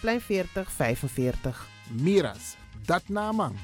[0.00, 1.68] Plein 4045.
[1.90, 2.56] Miras.
[2.84, 3.54] Dat naman.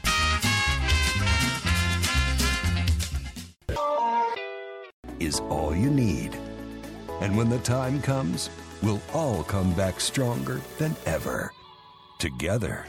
[5.19, 6.31] is all you need.
[7.21, 8.51] And when the time comes,
[8.83, 11.53] we'll all come back stronger than ever.
[12.19, 12.87] Together.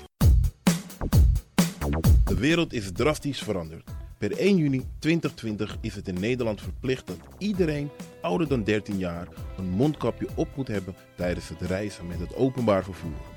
[2.25, 3.89] De wereld is drastisch veranderd.
[4.17, 7.89] Per 1 juni 2020 is het in Nederland verplicht dat iedereen
[8.21, 12.83] ouder dan 13 jaar een mondkapje op moet hebben tijdens het reizen met het openbaar
[12.83, 13.36] vervoer.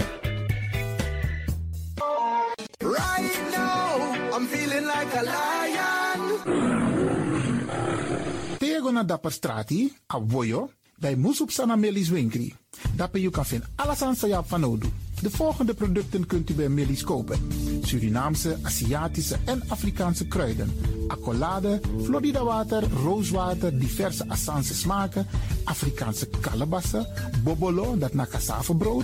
[2.77, 6.19] Right now, I'm feeling like a lion.
[8.57, 12.53] Tego na dapper strati, a voyo, bij Moesop Sana Melis Winkri.
[12.95, 14.87] Dapper you kan vinden alles aan Sayap van Odu.
[15.21, 17.39] De volgende producten kunt u bij Melis kopen.
[17.81, 20.71] Surinaamse, Aziatische en Afrikaanse kruiden.
[21.07, 25.27] Accolade, Florida water, rooswater, diverse Assange smaken.
[25.63, 27.07] Afrikaanse kalebassen,
[27.43, 29.03] bobolo, dat na cassavebrood,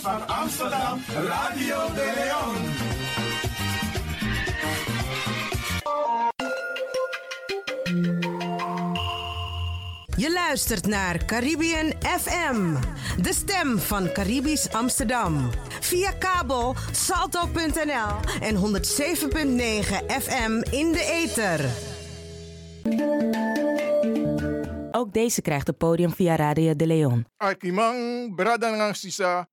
[0.00, 2.56] Van Amsterdam, Radio de Leon.
[10.16, 12.74] Je luistert naar Caribbean FM,
[13.22, 15.50] de stem van Caribisch Amsterdam.
[15.80, 18.60] Via kabel salto.nl en 107.9
[20.22, 21.70] FM in de ether.
[24.90, 27.26] Ook deze krijgt het podium via Radio de Leon.
[27.36, 29.48] Akimang, Bradangang Sisa.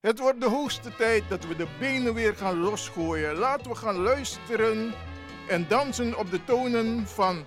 [0.00, 3.36] Het wordt de hoogste tijd dat we de benen weer gaan losgooien.
[3.36, 4.94] Laten we gaan luisteren
[5.48, 7.46] en dansen op de tonen van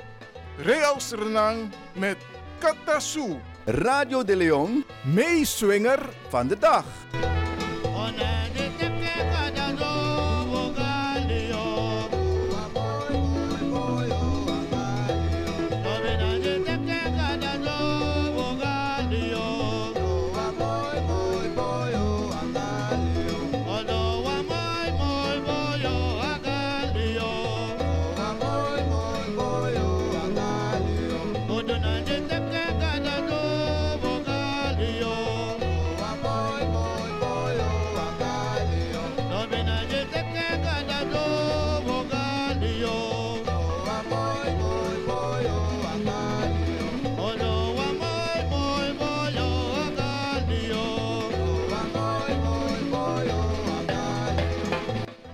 [0.58, 2.18] Real Sernang met
[2.60, 3.40] Katasu.
[3.66, 6.86] Radio de Leon, meeswinger van de dag.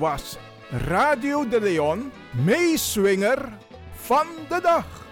[0.00, 0.36] Was
[0.70, 2.12] Radio de Leon,
[2.44, 3.52] meeswinger
[3.92, 5.08] van de dag.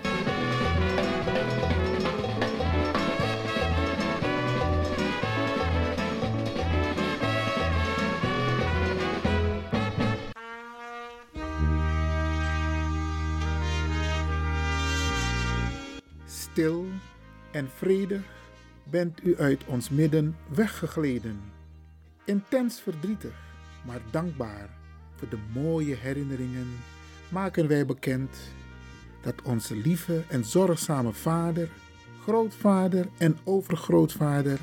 [16.24, 16.86] Stil
[17.50, 18.22] en vredig
[18.84, 21.40] bent u uit ons midden weggegleden.
[22.24, 23.34] Intens verdrietig,
[23.84, 24.77] maar dankbaar
[25.18, 26.66] voor de mooie herinneringen
[27.28, 28.36] maken wij bekend
[29.22, 31.68] dat onze lieve en zorgzame vader,
[32.22, 34.58] grootvader en overgrootvader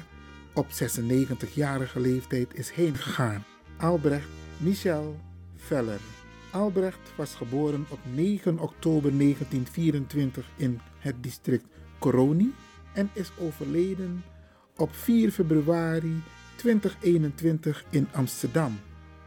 [0.54, 3.44] op 96-jarige leeftijd is heengegaan.
[3.78, 5.20] Albrecht Michel
[5.56, 6.00] Veller.
[6.52, 11.66] Albrecht was geboren op 9 oktober 1924 in het district
[12.00, 12.54] Coroni
[12.94, 14.24] en is overleden
[14.76, 16.24] op 4 februari
[16.56, 18.80] 2021 in Amsterdam.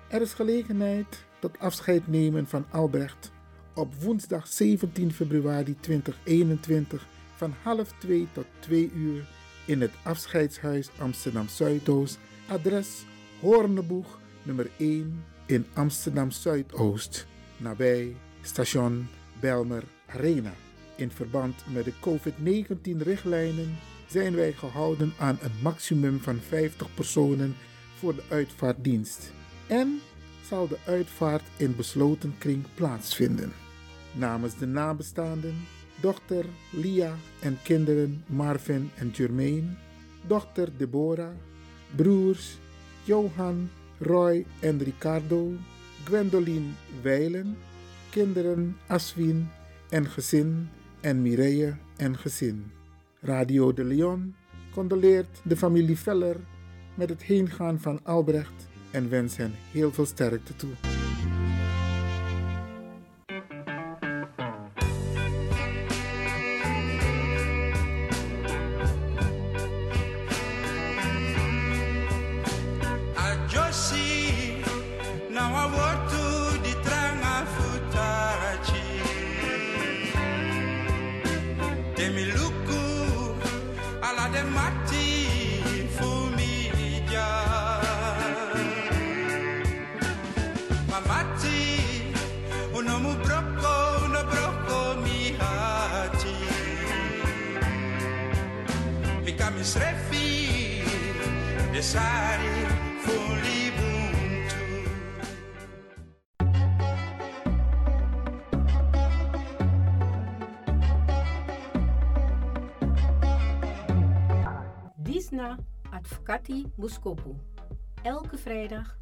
[0.09, 3.33] Er is gelegenheid tot afscheid nemen van Albrecht
[3.75, 9.27] op woensdag 17 februari 2021 van half 2 tot 2 uur
[9.67, 13.05] in het afscheidshuis Amsterdam Zuidoost, adres
[13.41, 19.09] Hoorneboeg nummer 1 in Amsterdam Zuidoost, nabij station
[19.41, 20.53] Belmer Arena.
[20.97, 27.57] In verband met de COVID-19-richtlijnen zijn wij gehouden aan een maximum van 50 personen
[27.99, 29.37] voor de uitvaartdienst.
[29.69, 30.01] En
[30.45, 33.53] zal de uitvaart in besloten kring plaatsvinden.
[34.13, 35.55] Namens de nabestaanden,
[36.01, 39.77] dochter Lia en kinderen Marvin en Jermaine,
[40.27, 41.35] dochter Deborah,
[41.97, 42.59] broers
[43.05, 45.53] Johan, Roy en Ricardo,
[46.05, 46.71] Gwendoline
[47.03, 47.57] Weilen,
[48.11, 49.49] kinderen Aswin
[49.89, 50.69] en gezin
[51.01, 52.71] en Mireille en gezin.
[53.21, 54.35] Radio de Leon
[54.71, 56.37] condoleert de familie Veller
[56.95, 61.08] met het heengaan van Albrecht en wens hen heel veel sterkte toe.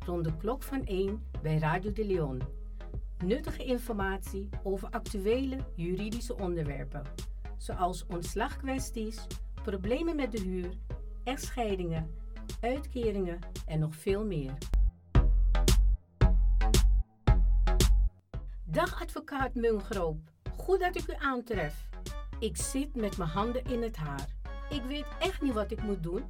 [0.07, 2.43] Rond de klok van 1 bij Radio de Leon.
[3.25, 7.03] Nuttige informatie over actuele juridische onderwerpen,
[7.57, 9.27] zoals ontslagkwesties,
[9.63, 10.71] problemen met de huur,
[11.25, 12.11] echtscheidingen,
[12.61, 14.55] uitkeringen en nog veel meer.
[18.65, 20.19] Dag advocaat Mungroop,
[20.57, 21.89] goed dat ik u aantref.
[22.39, 24.29] Ik zit met mijn handen in het haar.
[24.71, 26.27] Ik weet echt niet wat ik moet doen.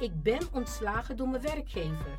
[0.00, 2.18] Ik ben ontslagen door mijn werkgever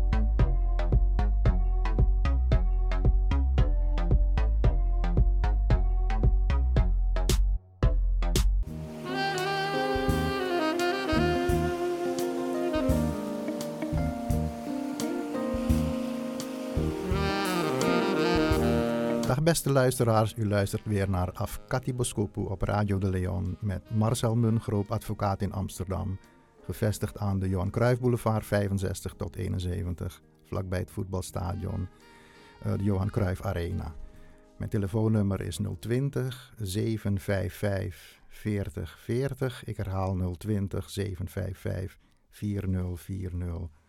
[19.43, 24.91] Beste luisteraars, u luistert weer naar Afkati Boskopu op Radio de Leon met Marcel Mungroop,
[24.91, 26.19] advocaat in Amsterdam.
[26.65, 31.87] Gevestigd aan de Johan Cruijff Boulevard 65 tot 71, vlakbij het voetbalstadion,
[32.65, 33.95] uh, de Johan Cruijff Arena.
[34.57, 39.65] Mijn telefoonnummer is 020 755 40 40.
[39.65, 41.97] Ik herhaal 020 755
[42.29, 43.80] 4040.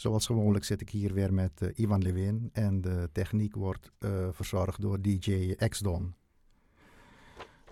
[0.00, 4.28] Zoals gewoonlijk zit ik hier weer met uh, Ivan Lewin en de techniek wordt uh,
[4.30, 6.14] verzorgd door DJ X-Don.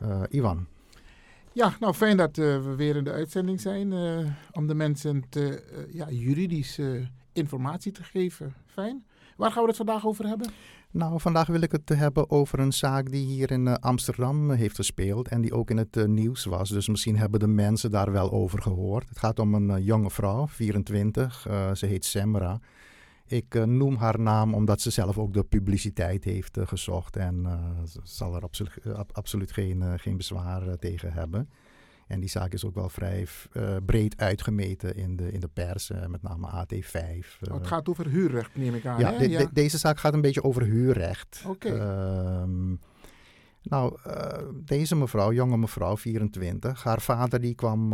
[0.03, 0.67] Uh, Ivan.
[1.53, 3.93] Ja, nou fijn dat we weer in de uitzending zijn
[4.53, 8.55] om de mensen te, ja, juridische informatie te geven.
[8.67, 9.07] Fijn.
[9.37, 10.51] Waar gaan we het vandaag over hebben?
[10.91, 14.77] Nou, vandaag wil ik het hebben over een zaak die hier in uh, Amsterdam heeft
[14.77, 16.69] gespeeld en die ook in het uh, nieuws was.
[16.69, 19.09] Dus misschien hebben de mensen daar wel over gehoord.
[19.09, 21.47] Het gaat om een jonge vrouw, 24.
[21.75, 22.61] ze heet Semra.
[23.27, 27.47] Ik noem haar naam omdat ze zelf ook de publiciteit heeft gezocht en
[27.87, 28.71] ze zal er absolu
[29.13, 31.49] absoluut geen, geen bezwaar tegen hebben.
[32.07, 35.91] En die zaak is ook wel vrij uh, breed uitgemeten in de, in de pers,
[35.91, 36.97] uh, met name AT5.
[37.01, 37.51] Uh.
[37.51, 38.99] Oh, het gaat over huurrecht, neem ik aan.
[38.99, 39.39] Ja, de, ja.
[39.39, 41.43] De, deze zaak gaat een beetje over huurrecht.
[41.47, 41.69] Oké.
[41.69, 41.79] Okay.
[41.79, 42.75] Ehm,
[43.63, 43.99] nou,
[44.65, 47.93] deze mevrouw, jonge mevrouw, 24, haar vader die kwam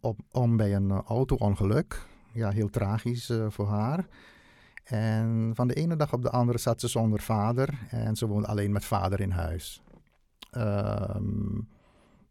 [0.00, 2.06] op, om bij een auto-ongeluk.
[2.32, 4.06] Ja, heel tragisch voor haar.
[4.84, 8.46] En van de ene dag op de andere zat ze zonder vader en ze woonde
[8.46, 9.82] alleen met vader in huis.
[10.56, 11.68] Um,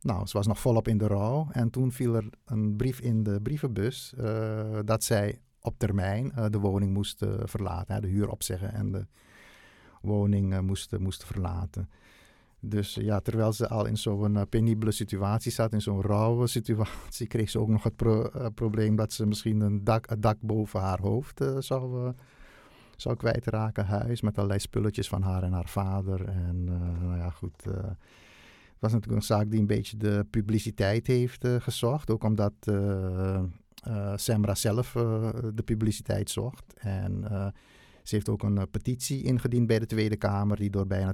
[0.04, 3.24] nou, ze was nog volop in de rouw en toen viel er een brief in
[3.24, 8.30] de brievenbus uh, dat zij op termijn uh, de woning moest uh, verlaten, de huur
[8.30, 9.06] opzeggen en de
[10.02, 11.90] woning moest, moest verlaten.
[12.60, 17.50] Dus ja, terwijl ze al in zo'n penibele situatie zat, in zo'n rauwe situatie, kreeg
[17.50, 21.42] ze ook nog het pro probleem dat ze misschien een dak, dak boven haar hoofd
[21.60, 22.14] zou
[22.96, 26.28] zou kwijtraken, huis, met allerlei spulletjes van haar en haar vader.
[26.28, 26.64] En
[27.02, 27.64] nou ja, goed.
[28.84, 32.10] Was natuurlijk een zaak die een beetje de publiciteit heeft uh, gezocht.
[32.10, 33.44] Ook omdat uh,
[34.16, 34.92] Semra zelf
[35.54, 36.74] de publiciteit zocht.
[36.78, 37.26] En
[38.04, 41.14] ze heeft ook een petitie ingediend bij de Tweede Kamer, die door bijna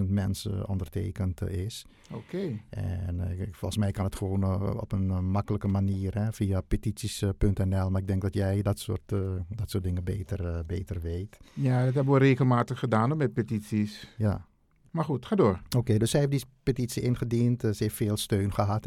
[0.00, 1.86] 12.000 mensen ondertekend is.
[2.12, 2.60] Oké.
[2.70, 7.90] En uh, volgens mij kan het gewoon op een makkelijke manier hè, via petities.nl.
[7.90, 9.08] Maar ik denk dat jij dat soort,
[9.48, 11.38] dat soort dingen beter, beter weet.
[11.52, 14.14] Ja, dat hebben we regelmatig gedaan met petities.
[14.16, 14.48] Ja.
[14.90, 15.60] Maar goed, ga door.
[15.76, 17.60] Oké, dus zij heeft die petitie ingediend.
[17.60, 18.86] ze heeft veel steun gehad,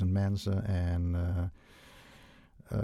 [0.00, 0.64] 12.000 mensen.
[0.64, 1.16] En
[2.72, 2.78] uh,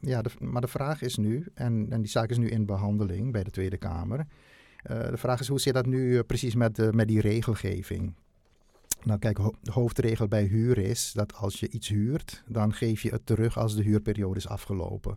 [0.00, 3.32] ja, de, maar de vraag is nu, en, en die zaak is nu in behandeling
[3.32, 4.18] bij de Tweede Kamer.
[4.18, 8.14] Uh, de vraag is hoe zit dat nu precies met, met die regelgeving?
[9.02, 13.10] Nou kijk, de hoofdregel bij huur is dat als je iets huurt, dan geef je
[13.10, 15.16] het terug als de huurperiode is afgelopen.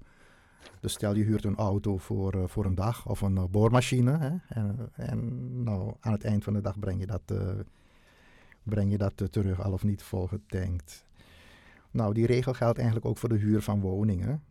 [0.79, 4.17] Dus stel je huurt een auto voor, voor een dag of een boormachine.
[4.17, 7.33] Hè, en, en nou, aan het eind van de dag breng je dat,
[8.63, 11.05] breng je dat terug, al of niet volgetankt.
[11.91, 14.43] Nou, die regel geldt eigenlijk ook voor de huur van woningen.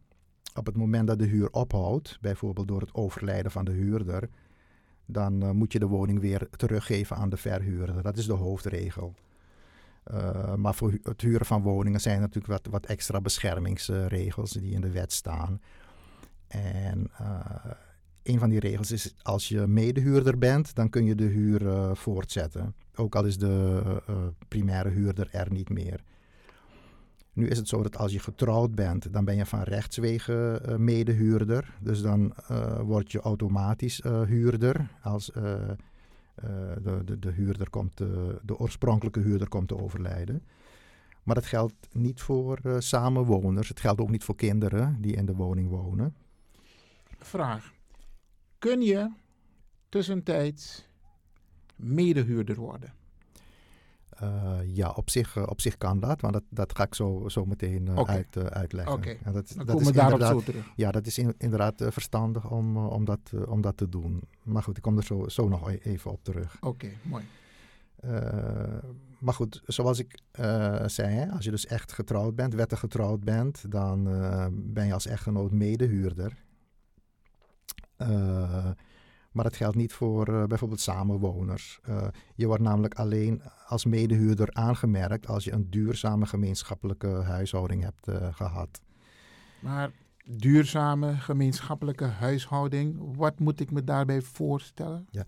[0.55, 4.29] Op het moment dat de huur ophoudt, bijvoorbeeld door het overlijden van de huurder,
[5.07, 8.03] dan moet je de woning weer teruggeven aan de verhuurder.
[8.03, 9.15] Dat is de hoofdregel.
[10.57, 14.91] Maar voor het huren van woningen zijn natuurlijk wat, wat extra beschermingsregels die in de
[14.91, 15.61] wet staan.
[16.49, 17.41] En uh,
[18.23, 22.75] een van die regels is als je medehuurder bent, dan kun je de huur voortzetten.
[22.95, 23.83] Ook al is de
[24.49, 26.01] primaire huurder er niet meer.
[27.37, 30.77] Nu is het zo dat als je getrouwd bent, dan ben je van rechtswege uh,
[30.77, 31.77] medehuurder.
[31.81, 34.91] Dus dan uh, word je automatisch uh, huurder.
[35.03, 35.77] Als de,
[37.05, 37.97] de, de, huurder komt,
[38.43, 40.43] de oorspronkelijke huurder komt te overlijden.
[41.23, 43.69] Maar dat geldt niet voor samenwoners.
[43.69, 46.15] Het geldt ook niet voor kinderen die in de woning wonen.
[47.19, 47.73] Vraag.
[48.59, 49.11] Kun je
[49.89, 50.87] tussentijds
[51.77, 52.93] medehuurder worden?
[54.23, 57.25] Uh, ja, op zich, uh, op zich kan dat, want dat, dat ga ik zo,
[57.29, 58.15] zo meteen uh, okay.
[58.15, 58.93] uit, uitleggen.
[58.93, 59.21] Oké, okay.
[59.25, 60.73] ja, dat, dan dat we daarop zo terug.
[60.77, 64.23] Ja, dat is in, inderdaad verstandig om, om, dat, om dat te doen.
[64.43, 66.57] Maar goed, ik kom er zo, zo nog e-, even op terug.
[66.57, 67.25] Oké, okay, mooi.
[69.19, 70.19] maar goed, zoals ik
[70.87, 74.05] zei, als je dus echt getrouwd bent, wettig getrouwd bent, dan
[74.53, 76.45] ben je als echtgenoot medehuurder.
[79.37, 81.81] Maar dat geldt niet voor uh, bijvoorbeeld samenwoners.
[81.89, 88.35] Uh, je wordt namelijk alleen als medehuurder aangemerkt als je een duurzame gemeenschappelijke huishouding hebt
[88.37, 88.81] gehad.
[89.61, 89.91] Maar
[90.25, 95.07] duurzame gemeenschappelijke huishouding, wat moet ik me daarbij voorstellen?
[95.11, 95.25] Ja,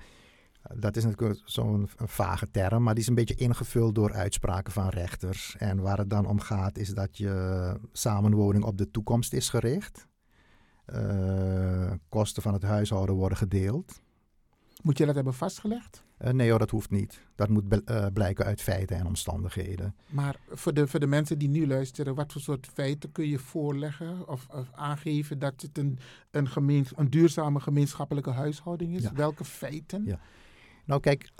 [0.75, 4.89] dat is natuurlijk zo'n vage term, maar die is een beetje ingevuld door uitspraken van
[4.89, 5.57] rechters.
[5.59, 10.08] En waar het dan om gaat is dat je samenwoning op de toekomst is gericht.
[10.95, 14.01] Uh, kosten van het huishouden worden gedeeld.
[14.83, 16.05] Moet je dat hebben vastgelegd?
[16.19, 17.21] Uh, nee hoor, dat hoeft niet.
[17.35, 19.95] Dat moet uh, blijken uit feiten en omstandigheden.
[20.09, 23.39] Maar voor de, voor de mensen die nu luisteren, wat voor soort feiten kun je
[23.39, 25.99] voorleggen of, of aangeven dat het een,
[26.31, 26.49] een,
[26.97, 29.03] een duurzame gemeenschappelijke huishouding is?
[29.03, 29.13] Ja.
[29.13, 30.05] Welke feiten?
[30.05, 30.21] Ja.
[30.85, 31.31] Nou kijk,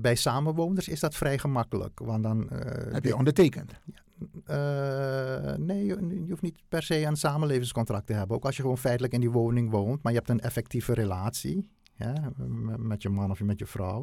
[0.00, 1.98] bij samenwoners is dat vrij gemakkelijk.
[1.98, 2.48] Want dan,
[2.92, 3.80] Heb je ondertekend?
[3.84, 4.02] Ja.
[4.50, 8.36] Uh, nee, je, hoeft niet per se een samenlevingscontract te hebben.
[8.36, 11.68] Ook als je gewoon feitelijk in die woning woont, maar je hebt een effectieve relatie
[11.94, 12.32] ja,
[12.76, 14.02] met je man of met je vrouw.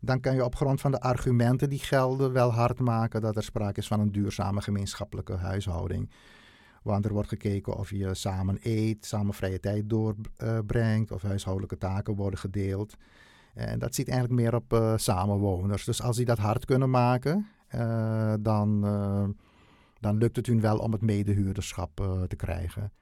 [0.00, 3.42] Dan kan je op grond van de argumenten die gelden wel hard maken dat er
[3.42, 6.10] sprake is van een duurzame gemeenschappelijke huishouding.
[6.82, 12.14] Want er wordt gekeken of je samen eet, samen vrije tijd doorbrengt, of huishoudelijke taken
[12.14, 12.96] worden gedeeld.
[13.54, 15.84] En dat ziet eigenlijk meer op uh, samenwoners.
[15.84, 17.46] Dus als die dat hard kunnen maken,
[18.40, 19.28] dan, uh,
[20.00, 22.92] dan lukt het hun wel om het medehuurderschap uh, te krijgen.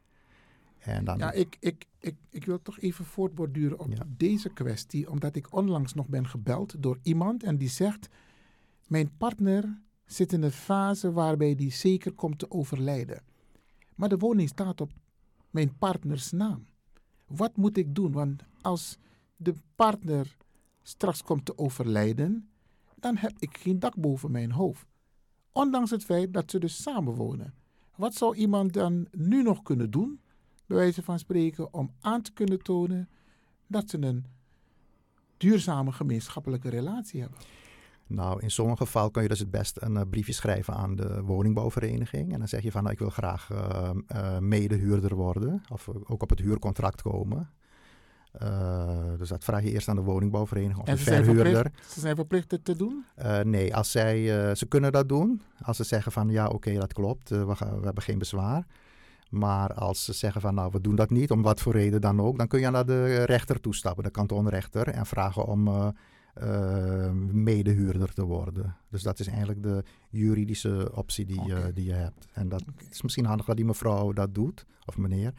[0.78, 1.18] En dan...
[1.18, 4.04] Ja, ik, ik, ik, ik wil toch even voortborduren op ja.
[4.16, 8.08] deze kwestie, omdat ik onlangs nog ben gebeld door iemand en die zegt:
[8.86, 13.22] Mijn partner zit in een fase waarbij die zeker komt te overlijden.
[13.94, 14.90] Maar de woning staat op
[15.50, 16.66] mijn partners naam.
[17.26, 18.12] Wat moet ik doen?
[18.12, 18.98] Want als
[19.36, 20.36] de partner
[20.82, 22.51] straks komt te overlijden,
[23.02, 24.86] dan heb ik geen dak boven mijn hoofd.
[25.52, 27.54] Ondanks het feit dat ze dus samenwonen.
[27.96, 30.20] Wat zou iemand dan nu nog kunnen doen,
[30.66, 33.08] bij wijze van spreken, om aan te kunnen tonen
[33.66, 34.24] dat ze een
[35.36, 37.38] duurzame gemeenschappelijke relatie hebben?
[38.06, 41.22] Nou, in sommige gevallen kun je dus het best een uh, briefje schrijven aan de
[41.22, 42.32] woningbouwvereniging.
[42.32, 45.62] En dan zeg je van, nou, ik wil graag uh, uh, medehuurder worden.
[45.68, 47.50] Of ook op het huurcontract komen.
[49.18, 51.70] Dus dat vraag je eerst aan de woningbouwvereniging of en de verhuurder.
[51.88, 53.04] ze zijn verplicht het te doen?
[53.42, 55.42] nee, als zij, ze kunnen dat doen.
[55.62, 57.28] Als ze zeggen van, ja, oké, okay, dat klopt.
[57.28, 58.66] we, gaan, we hebben geen bezwaar.
[59.30, 62.20] Maar als ze zeggen van nou, we doen dat niet, om wat voor reden dan
[62.20, 65.92] ook, dan kun je naar de rechter toestappen, de kantonrechter, en vragen om
[67.32, 68.76] medehuurder te worden.
[68.90, 71.72] Dus dat is eigenlijk de juridische optie die, okay.
[71.72, 72.26] die je hebt.
[72.32, 72.86] En dat okay.
[72.90, 75.32] is misschien handig dat die mevrouw dat doet, of meneer,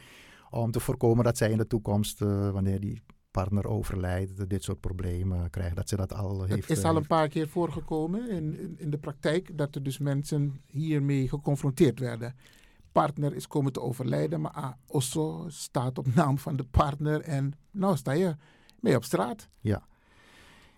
[0.53, 5.49] om te voorkomen dat zij in de toekomst, wanneer die partner overlijdt, dit soort problemen
[5.49, 5.75] krijgt.
[5.75, 6.67] Dat ze dat al heeft.
[6.67, 9.97] Het is al een paar keer voorgekomen in, in, in de praktijk dat er dus
[9.97, 12.35] mensen hiermee geconfronteerd werden
[12.93, 17.97] partner is komen te overlijden, maar Osso staat op naam van de partner en nou
[17.97, 18.35] sta je
[18.79, 19.49] mee op straat.
[19.59, 19.83] Ja.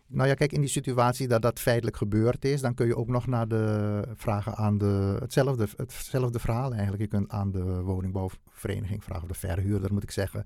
[0.08, 3.08] Nou ja, kijk, in die situatie dat dat feitelijk gebeurd is, dan kun je ook
[3.08, 7.02] nog naar de vragen aan de, hetzelfde, hetzelfde verhaal eigenlijk.
[7.02, 10.44] Je kunt aan de woningbouwvereniging vragen, of de verhuurder moet ik zeggen,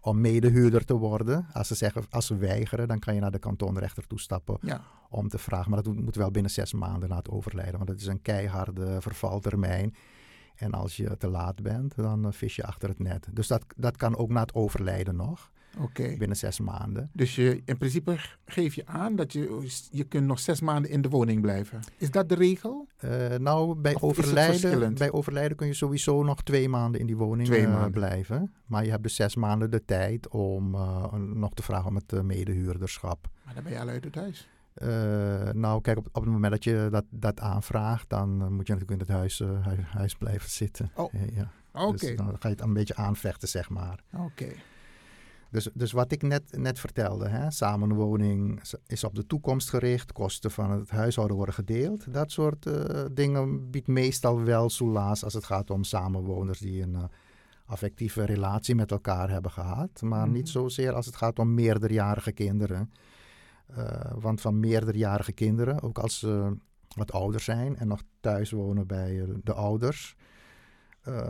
[0.00, 1.46] om medehuurder te worden.
[1.52, 4.80] Als ze zeggen, als ze weigeren, dan kan je naar de kantonrechter toestappen ja.
[5.10, 5.70] om te vragen.
[5.70, 9.00] Maar dat moet wel binnen zes maanden na het overlijden, want dat is een keiharde
[9.00, 9.94] vervaltermijn.
[10.56, 13.28] En als je te laat bent, dan vis je achter het net.
[13.32, 15.50] Dus dat, dat kan ook na het overlijden nog.
[15.78, 16.16] Okay.
[16.16, 17.10] Binnen zes maanden.
[17.12, 21.02] Dus je, in principe geef je aan dat je, je kunt nog zes maanden in
[21.02, 21.80] de woning blijven.
[21.96, 22.86] Is dat de regel?
[23.04, 27.48] Uh, nou, bij overlijden, bij overlijden kun je sowieso nog twee maanden in die woning
[27.48, 28.52] uh, blijven.
[28.66, 32.22] Maar je hebt dus zes maanden de tijd om uh, nog te vragen om het
[32.22, 33.28] medehuurderschap.
[33.44, 34.48] Maar dan ben je al uit het huis.
[34.82, 38.66] Uh, nou, kijk, op, op het moment dat je dat, dat aanvraagt, dan uh, moet
[38.66, 40.90] je natuurlijk in het huis, uh, huis, huis, blijven zitten.
[40.94, 41.50] Oh, ja.
[41.72, 41.84] oké.
[41.86, 41.92] Okay.
[41.92, 44.00] Dus dan ga je het een beetje aanvechten, zeg maar.
[44.12, 44.24] Oké.
[44.24, 44.56] Okay.
[45.50, 50.50] Dus, dus wat ik net, net vertelde, hè, samenwoning is op de toekomst gericht, kosten
[50.50, 52.12] van het huishouden worden gedeeld.
[52.12, 52.70] Dat soort
[53.12, 56.96] dingen biedt meestal wel soelaas als het gaat om samenwoners die een
[57.68, 60.02] affectieve relatie met elkaar hebben gehad.
[60.02, 60.32] Maar mm.
[60.32, 62.92] niet zozeer als het gaat om meerderjarige kinderen.
[63.78, 66.56] Uh, want van meerderjarige kinderen, ook als ze
[66.96, 70.16] wat ouder zijn en nog thuis wonen bij de ouders,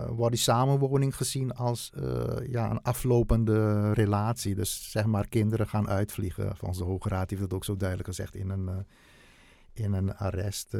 [0.08, 4.54] wordt die samenwoning gezien als uh, ja, een aflopende relatie.
[4.54, 6.56] Dus zeg maar, kinderen gaan uitvliegen.
[6.56, 8.86] Volgens de Hoge Raad heeft dat ook zo duidelijk gezegd in een,
[9.72, 10.76] in een arrest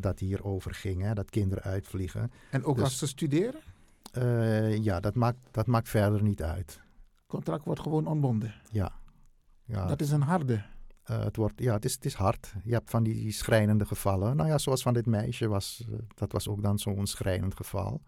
[0.00, 2.30] dat hierover ging, hè, dat kinderen uitvliegen.
[2.50, 3.60] En ook dus, als ze studeren?
[4.82, 6.80] ja, dat maakt, dat maakt verder niet uit.
[7.14, 8.54] Het contract wordt gewoon ontbonden?
[8.70, 8.92] Ja.
[9.64, 9.86] ja.
[9.86, 10.62] Dat is een harde.
[11.10, 12.54] Uh, het, wordt, ja, het, is, het is hard.
[12.64, 14.36] Je hebt van die schrijnende gevallen.
[14.36, 18.02] Nou ja, zoals van dit meisje was, dat was ook dan zo'n schrijnend geval.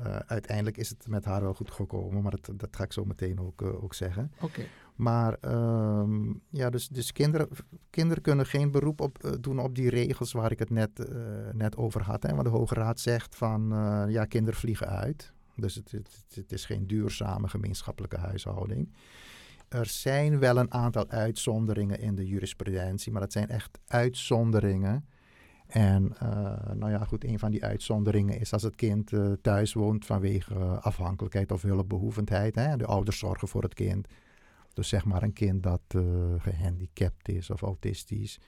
[0.00, 3.04] Uh, uiteindelijk is het met haar wel goed gekomen, maar dat, dat ga ik zo
[3.04, 4.32] meteen ook, ook zeggen.
[4.40, 4.62] Oké.
[4.94, 5.36] Maar
[6.00, 7.48] um, ja, dus, dus kinderen,
[7.90, 11.10] kinderen kunnen geen beroep op, doen op die regels waar ik het net,
[11.52, 12.22] net over had.
[12.22, 12.30] Hè?
[12.30, 13.68] Want de Hoge Raad zegt van
[14.08, 15.32] ja, kinderen vliegen uit.
[15.56, 18.92] Dus het, het, het is geen duurzame gemeenschappelijke huishouding.
[19.68, 25.08] Er zijn wel een aantal uitzonderingen in de jurisprudentie, maar dat zijn echt uitzonderingen.
[25.68, 29.72] En uh, nou ja, goed, een van die uitzonderingen is als het kind uh, thuis
[29.72, 32.54] woont vanwege uh, afhankelijkheid of hulpbehoevendheid.
[32.54, 32.76] Hè?
[32.76, 34.08] De ouders zorgen voor het kind.
[34.72, 35.80] Dus zeg maar een kind dat
[36.38, 38.40] gehandicapt is of autistisch.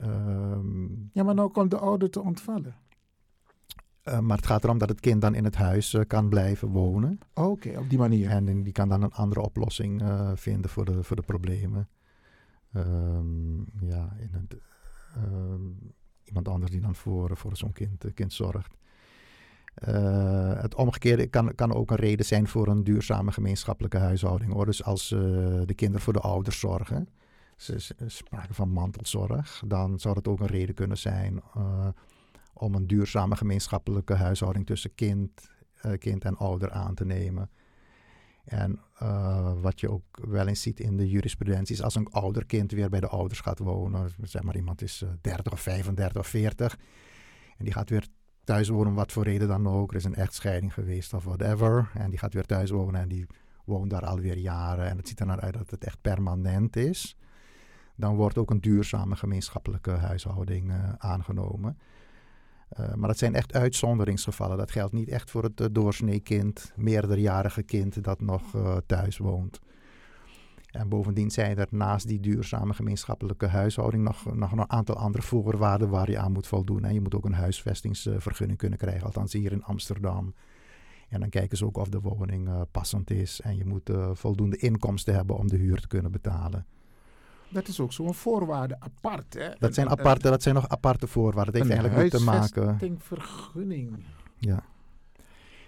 [0.00, 2.74] Um, ja, maar nou komt de ouder te ontvallen.
[4.20, 7.18] Maar het gaat erom dat het kind dan in het huis kan blijven wonen.
[7.34, 8.30] Oké, okay, op die manier.
[8.30, 10.02] En die kan dan een andere oplossing
[10.34, 11.88] vinden voor de, voor de problemen.
[12.72, 14.56] Um, ja, in het,
[15.16, 15.92] um,
[16.28, 18.76] iemand anders die dan voor, voor zo'n kind, kind zorgt.
[20.60, 24.52] het omgekeerde kan, kan ook een reden zijn voor een duurzame gemeenschappelijke huishouding.
[24.52, 24.66] Hoor.
[24.66, 27.08] Dus als de kinderen voor de ouders zorgen,
[27.56, 31.42] ze, spraken van mantelzorg, dan zou dat ook een reden kunnen zijn
[32.52, 35.50] om een duurzame gemeenschappelijke huishouding tussen kind,
[35.98, 37.50] kind en ouder aan te nemen.
[38.48, 42.46] En uh, wat je ook wel eens ziet in de jurisprudentie is als een ouder
[42.46, 44.10] kind weer bij de ouders gaat wonen.
[44.22, 46.76] Zeg maar iemand is uh, 30 of 35 of 40
[47.58, 48.06] en die gaat weer
[48.44, 49.90] thuis wonen, wat voor reden dan ook.
[49.90, 51.90] Er is een echtscheiding geweest of whatever.
[51.94, 53.26] En die gaat weer thuis wonen en die
[53.64, 54.88] woont daar alweer jaren.
[54.88, 57.16] En het ziet er naar uit dat het echt permanent is.
[57.96, 61.78] Dan wordt ook een duurzame gemeenschappelijke huishouding uh, aangenomen.
[62.80, 64.56] Uh, maar dat zijn echt uitzonderingsgevallen.
[64.56, 69.18] Dat geldt niet echt voor het uh, doorsnee kind, meerderjarige kind dat nog uh, thuis
[69.18, 69.60] woont.
[70.70, 75.88] En bovendien zijn er naast die duurzame gemeenschappelijke huishouding nog, nog een aantal andere voorwaarden
[75.88, 76.84] waar je aan moet voldoen.
[76.84, 80.34] En je moet ook een huisvestingsvergunning kunnen krijgen, althans hier in Amsterdam.
[81.08, 83.40] En dan kijken ze ook of de woning passend is.
[83.40, 86.66] En je moet voldoende inkomsten hebben om de huur te kunnen betalen.
[87.48, 89.34] Dat is ook zo'n voorwaarde apart.
[89.34, 89.48] Hè?
[89.58, 91.54] Dat zijn, aparte, dat zijn nog aparte voorwaarden.
[91.54, 92.76] Het heeft eigenlijk niet te maken.
[92.80, 94.04] Een vergunning.
[94.38, 94.64] Ja.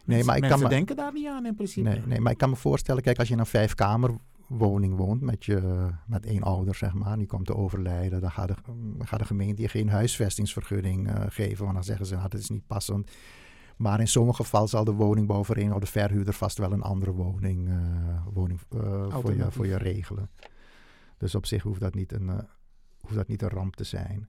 [0.04, 1.88] Nee, maar ik kan me, denken daar niet aan in principe.
[1.88, 5.44] Nee, nee, maar ik kan me voorstellen, kijk, als je in een vijfkamerwoning woont met,
[5.44, 8.54] je, met één ouder, zeg maar, die komt te overlijden, dan gaat de,
[8.98, 12.48] gaat de gemeente je geen huisvestingsvergunning uh, geven, want dan zeggen ze, nou, dat is
[12.48, 13.10] niet passend.
[13.76, 17.68] Maar in sommige gevallen zal de woningbouwvereniging of de verhuurder vast wel een andere woning,
[17.68, 17.74] uh,
[18.32, 20.30] woning uh, voor, je, voor je regelen.
[21.20, 22.38] Dus op zich hoeft dat niet een, uh,
[23.00, 24.28] hoeft dat niet een ramp te zijn.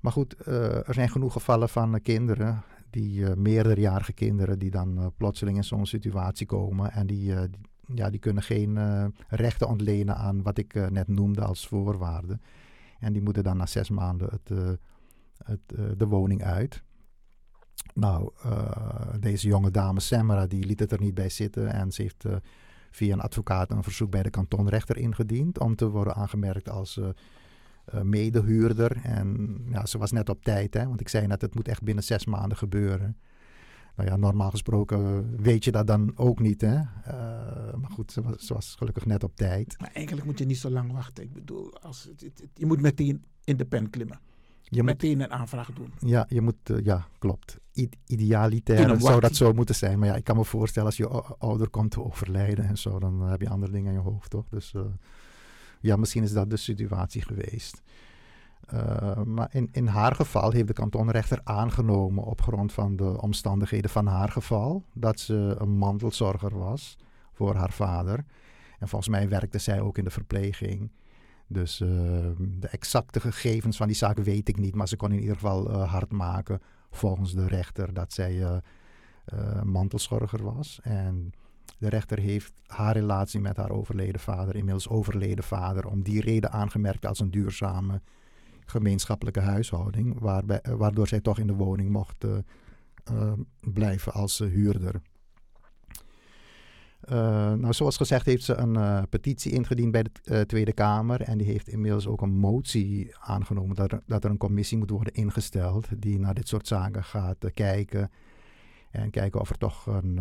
[0.00, 5.12] Maar goed, uh, er zijn genoeg gevallen van uh, kinderen, die meerderjarige kinderen, die dan
[5.16, 6.92] plotseling in zo'n situatie komen.
[6.92, 7.60] En die, die,
[7.94, 8.78] ja, die kunnen geen
[9.28, 12.42] rechten ontlenen aan wat ik net noemde als voorwaarden.
[12.98, 14.78] En die moeten dan na zes maanden het,
[15.44, 16.82] het, de woning uit.
[17.94, 18.32] Nou,
[19.20, 22.24] deze jonge dame Semra, die liet het er niet bij zitten en ze heeft
[22.90, 27.08] via een advocaat een verzoek bij de kantonrechter ingediend om te worden aangemerkt als uh,
[27.94, 29.00] uh, medehuurder.
[29.02, 31.82] En ja, ze was net op tijd, hè, want ik zei net, het moet echt
[31.82, 33.16] binnen zes maanden gebeuren.
[33.96, 36.74] Nou ja, normaal gesproken weet je dat dan ook niet, hè.
[36.76, 36.84] Uh,
[37.74, 39.76] maar goed, ze was, ze was, gelukkig net op tijd.
[39.78, 41.24] Maar eigenlijk moet je niet zo lang wachten.
[41.24, 42.10] Ik bedoel, als
[42.54, 44.20] je moet meteen in de pen klimmen
[44.70, 45.92] je meteen moet, een aanvraag doen.
[45.98, 47.58] Ja, je moet, uh, ja klopt.
[47.74, 49.98] I idealitair zou dat zo moeten zijn.
[49.98, 53.20] Maar ja, ik kan me voorstellen als je ouder komt te overlijden en zo, dan
[53.20, 54.48] heb je andere dingen in je hoofd, toch?
[54.48, 54.82] Dus uh,
[55.80, 57.82] ja, misschien is dat de situatie geweest.
[58.74, 63.90] Uh, maar in, in haar geval heeft de kantonrechter aangenomen op grond van de omstandigheden
[63.90, 66.98] van haar geval dat ze een mantelzorger was
[67.32, 68.24] voor haar vader.
[68.78, 70.90] En volgens mij werkte zij ook in de verpleging.
[71.52, 71.88] Dus uh,
[72.38, 74.74] de exacte gegevens van die zaak weet ik niet.
[74.74, 76.60] Maar ze kon in ieder geval uh, hard maken
[76.90, 80.80] volgens de rechter dat zij uh, mantelzorger was.
[80.82, 81.32] En
[81.78, 86.52] de rechter heeft haar relatie met haar overleden vader, inmiddels overleden vader, om die reden
[86.52, 88.00] aangemerkt als een duurzame
[88.66, 90.20] gemeenschappelijke huishouding.
[90.20, 92.24] Waarbij, waardoor zij toch in de woning mocht
[93.60, 95.00] blijven als huurder.
[97.08, 97.16] Uh,
[97.52, 101.20] nou, zoals gezegd heeft ze een uh, petitie ingediend bij de uh, Tweede Kamer.
[101.20, 104.90] En die heeft inmiddels ook een motie aangenomen dat er, dat er een commissie moet
[104.90, 105.88] worden ingesteld.
[105.98, 108.10] Die naar dit soort zaken gaat kijken.
[108.90, 110.20] En kijken of er toch een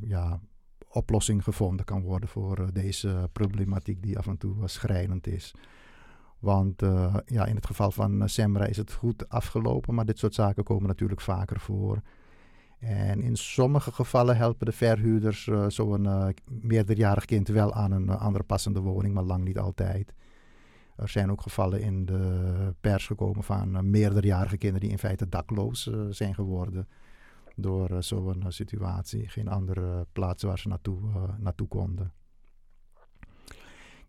[0.00, 0.40] ja,
[0.88, 5.54] oplossing gevonden kan worden voor deze problematiek die af en toe schrijnend is.
[6.38, 6.82] Want
[7.24, 9.94] ja, in het geval van Semra is het goed afgelopen.
[9.94, 12.02] Maar dit soort zaken komen natuurlijk vaker voor.
[12.80, 18.06] En in sommige gevallen helpen de verhuurders uh, zo'n uh, meerderjarig kind wel aan een
[18.06, 20.14] uh, andere passende woning, maar lang niet altijd.
[20.96, 25.90] Er zijn ook gevallen in de pers gekomen van meerderjarige kinderen die in feite dakloos
[26.10, 26.88] zijn geworden
[27.56, 29.28] door zo'n situatie.
[29.28, 30.98] Geen andere plaats waar ze naartoe,
[31.38, 32.12] naartoe konden.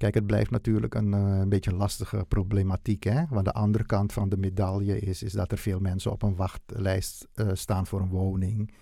[0.02, 3.04] Kijk, het blijft natuurlijk een, uh, een beetje lastige problematiek.
[3.04, 3.26] Hè?
[3.30, 6.36] Want de andere kant van de medaille is, is dat er veel mensen op een
[6.36, 8.74] wachtlijst uh, staan voor een woning.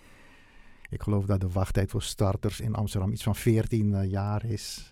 [0.89, 4.45] Ik geloof dat de wachttijd voor starters in Amsterdam iets van 14 uh, eh, jaar
[4.45, 4.91] is.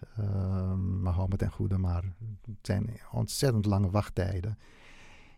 [1.02, 2.04] maar hou me ten goede, maar
[2.42, 4.58] het zijn ontzettend lange wachttijden.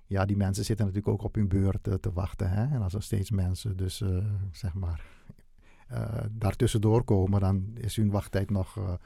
[0.06, 2.49] Ja, die mensen zitten natuurlijk ook op hun beurt te wachten.
[2.49, 2.75] Hè?
[2.75, 4.04] En als er steeds mensen dus,
[4.52, 5.04] zeg maar,
[6.32, 8.99] daartussendoor komen, dan is hun wachttijd nog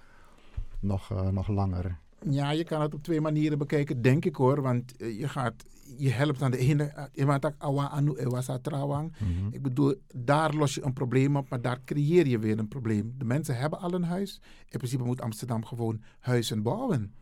[0.84, 1.98] nog, uh, nog langer.
[2.30, 4.62] Ja, je kan het op twee manieren bekijken, denk ik hoor.
[4.62, 5.66] Want uh, je, gaat,
[5.98, 7.10] je helpt aan de ene.
[9.20, 12.68] Mm Ik bedoel, daar los je een probleem op, maar daar creëer je weer een
[12.68, 13.14] probleem.
[13.18, 14.42] De mensen hebben al een huis.
[14.70, 17.14] In principe moet Amsterdam gewoon huizen bouwen.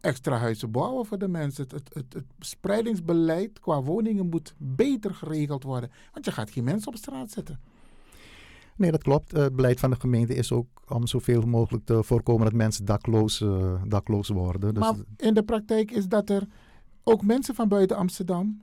[0.00, 1.62] Extra huizen bouwen voor de mensen.
[1.62, 5.90] Het, het, het, het spreidingsbeleid qua woningen moet beter geregeld worden.
[6.12, 7.60] Want je gaat geen mensen op straat zetten.
[8.76, 9.32] Nee, dat klopt.
[9.32, 13.40] Het beleid van de gemeente is ook om zoveel mogelijk te voorkomen dat mensen dakloos,
[13.40, 14.74] uh, dakloos worden.
[14.74, 16.46] Dus maar in de praktijk is dat er
[17.02, 18.62] ook mensen van buiten Amsterdam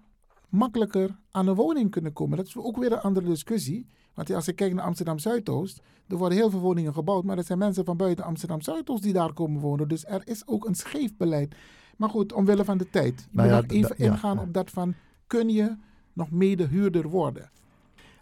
[0.50, 2.38] makkelijker aan een woning kunnen komen.
[2.38, 3.88] Dat is ook weer een andere discussie.
[4.14, 7.44] Want als ik kijk naar Amsterdam Zuidoost, er worden heel veel woningen gebouwd, maar er
[7.44, 9.88] zijn mensen van buiten Amsterdam Zuidoost die daar komen wonen.
[9.88, 11.56] Dus er is ook een scheef beleid.
[11.98, 13.20] Maar goed, omwille van de tijd.
[13.20, 14.94] Ik nou wil nog even ingaan op dat van,
[15.28, 15.76] kun je
[16.14, 17.52] nog mede huurder worden?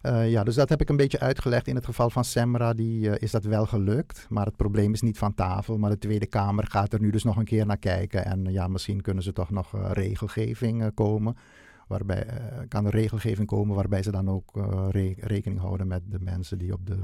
[0.04, 1.68] Uh, ja, dus dat heb ik een beetje uitgelegd.
[1.68, 4.26] In het geval van Semra die, uh, is dat wel gelukt.
[4.30, 5.78] Maar het probleem is niet van tafel.
[5.78, 8.26] Maar de Tweede Kamer gaat er nu dus nog een keer naar kijken.
[8.26, 11.36] En ja, misschien kunnen ze toch nog regelgeving komen.
[11.88, 12.38] waarbij eh,
[12.68, 16.58] kan er regelgeving komen waarbij ze dan ook eh, re- rekening houden met de mensen
[16.58, 16.98] die op de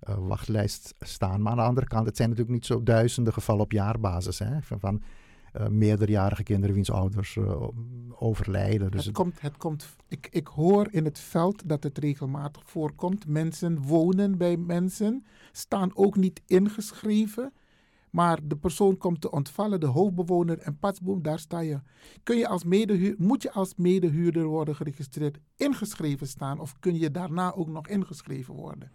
[0.00, 1.42] eh, wachtlijst staan.
[1.42, 4.38] Maar aan de andere kant, het zijn natuurlijk niet zo duizenden gevallen op jaarbasis.
[4.38, 5.02] Hè, van, van
[5.56, 7.68] eh, meerderjarige kinderen wiens ouders eh,
[8.18, 8.90] overlijden.
[8.90, 13.26] Dus het, komt, het komt, ik, ik hoor in het veld dat het regelmatig voorkomt.
[13.26, 17.52] Mensen wonen bij mensen, staan ook niet ingeschreven.
[18.10, 21.80] Maar de persoon komt te ontvallen, de hoofdbewoner en patsboom, daar sta je.
[22.22, 27.10] Kun je als medehuur, moet je als medehuurder worden geregistreerd, ingeschreven staan of kun je
[27.10, 28.90] daarna ook nog ingeschreven worden?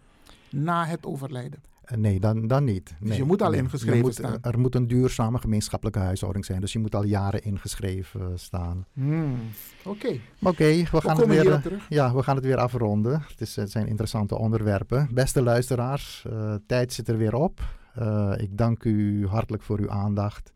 [0.49, 1.61] Na het overlijden.
[1.91, 2.95] Eh, Nee, dan, dan niet.
[2.99, 4.37] Dus Nee, je moet al ingeschreven moet, staan.
[4.41, 6.61] Er moet een duurzame gemeenschappelijke huishouding zijn.
[6.61, 8.85] Dus je moet al jaren ingeschreven staan.
[8.93, 9.35] Hmm,
[9.83, 10.19] Oké.
[10.41, 11.85] Oké, we, gaan het weer, eh, terug.
[11.89, 13.23] ja, we gaan het weer afronden.
[13.27, 15.09] Het, is, het zijn interessante onderwerpen.
[15.13, 17.61] Beste luisteraars, eh, tijd zit er weer op.
[17.93, 20.53] Eh, ik dank u hartelijk voor uw aandacht.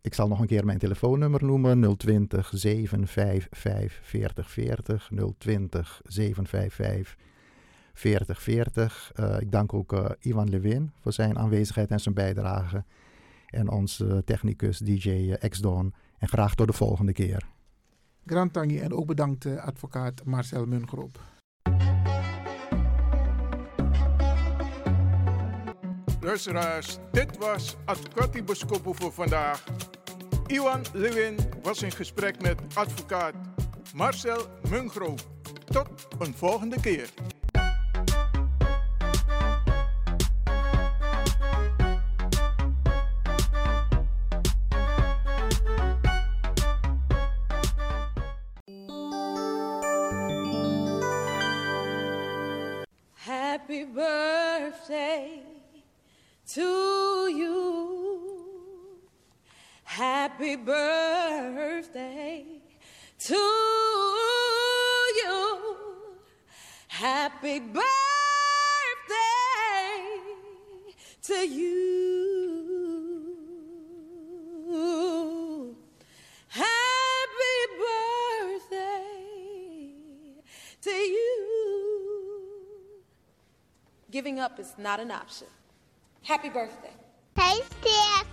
[0.00, 1.96] Ik zal nog een keer mijn telefoonnummer noemen.
[1.96, 5.10] 020 755 4040.
[5.38, 7.16] 020 755
[7.94, 9.12] 4040.
[9.14, 12.84] Eh, ik dank ook eh, Ivan Lewin voor zijn aanwezigheid en zijn bijdrage.
[13.46, 15.94] En onze technicus DJ X-Don.
[16.18, 17.46] En graag tot de volgende keer.
[18.26, 21.20] Grand Tangi en ook bedankt eh, advocaat Marcel Mungroop.
[26.20, 29.64] Luisteraars, dit was Advocati Boskopo voor vandaag.
[30.46, 33.34] Iwan Lewin was in gesprek met advocaat
[33.94, 35.14] Marcel Mungro.
[35.64, 37.10] Tot een volgende keer.
[67.44, 67.84] Happy birthday
[71.24, 71.74] to you.
[76.48, 76.64] Happy
[77.78, 79.04] birthday
[80.80, 81.44] to you.
[84.10, 85.48] Giving up is not an option.
[86.22, 86.94] Happy birthday.
[87.36, 88.26] Hey, Steph.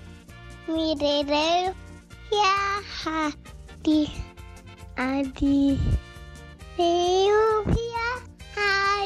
[0.70, 1.76] Mirero.
[2.32, 4.10] Ja, hadi.
[4.98, 5.78] Adi.
[6.78, 7.81] Eeuw, oh,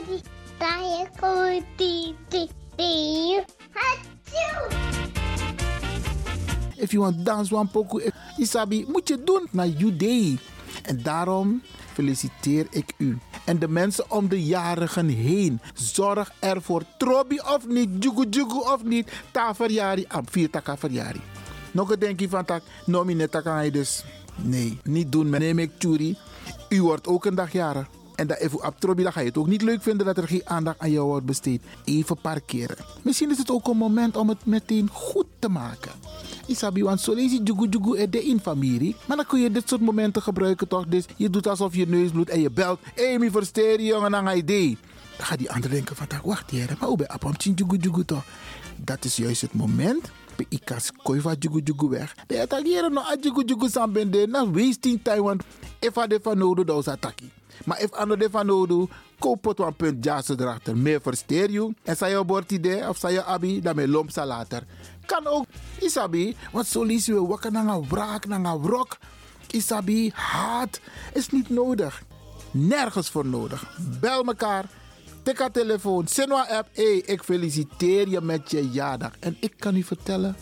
[0.05, 0.21] ja, hadi.
[0.57, 2.49] Tayo ko titi.
[2.77, 3.43] Eeuw.
[3.73, 4.69] Hatsjoe.
[6.77, 7.99] If you want dance one poco,
[8.37, 10.37] Isabi, moet je doen naar day.
[10.83, 11.61] En daarom
[11.93, 13.17] feliciteer ik u.
[13.45, 15.59] En de mensen om de jarigen heen.
[15.73, 16.83] Zorg ervoor.
[16.97, 19.11] Trobi of niet, jugu jugu of niet.
[19.31, 21.21] Ta verjari, am vier taka verjari.
[21.71, 24.03] Nog een denkje van tak, nomi net aan je dus.
[24.35, 25.29] Nee, niet doen.
[25.29, 26.17] Neem ik churi.
[26.69, 27.87] U wordt ook een dag jarig.
[28.15, 30.27] En dat even op Trobi, dan ga je het ook niet leuk vinden dat er
[30.27, 31.61] geen aandacht aan jou wordt besteed.
[31.83, 32.77] Even parkeren.
[33.01, 35.91] Misschien is het ook een moment om het meteen goed te maken.
[36.47, 38.95] Isabi, want zo lees je jugu jugu er de in familie.
[39.05, 40.85] Maar dan kun je dit soort momenten gebruiken toch?
[40.87, 42.79] Dus je doet alsof je neus bloedt en je belt.
[43.19, 44.77] Mi versteer jongen, dan ga je idee.
[45.17, 48.23] Dan gaat die ander denken van, wacht hier, maar hoe ben je jugu jugu toch?
[48.75, 50.11] Dat is juist het moment.
[50.35, 52.15] Bij ikas koi van jugu jugu weg.
[52.27, 54.27] De attackeren no a jugu jugu san bende.
[54.27, 55.43] Na wasting time, want
[55.79, 57.31] if a de van nodig, dan is attackie.
[57.65, 58.89] Maar if ander de van nodig,
[59.19, 60.77] koop het een punt jazz erachter.
[60.77, 61.73] Meer versteer je.
[61.83, 64.63] En zij je idee of zij je abi, dan lomp later.
[65.05, 65.45] Kan ook,
[65.79, 68.97] isabi, want zo lees je wakker naar een wraak, naar een wrok.
[69.51, 70.79] Isabi, haat,
[71.13, 72.03] is niet nodig.
[72.51, 73.77] Nergens voor nodig.
[73.99, 74.65] Bel mekaar.
[75.23, 76.07] Tik haar telefoon.
[76.07, 76.69] Sinwa app.
[76.73, 79.11] Hey, ik feliciteer je met je jaardag.
[79.19, 80.35] En ik kan u vertellen.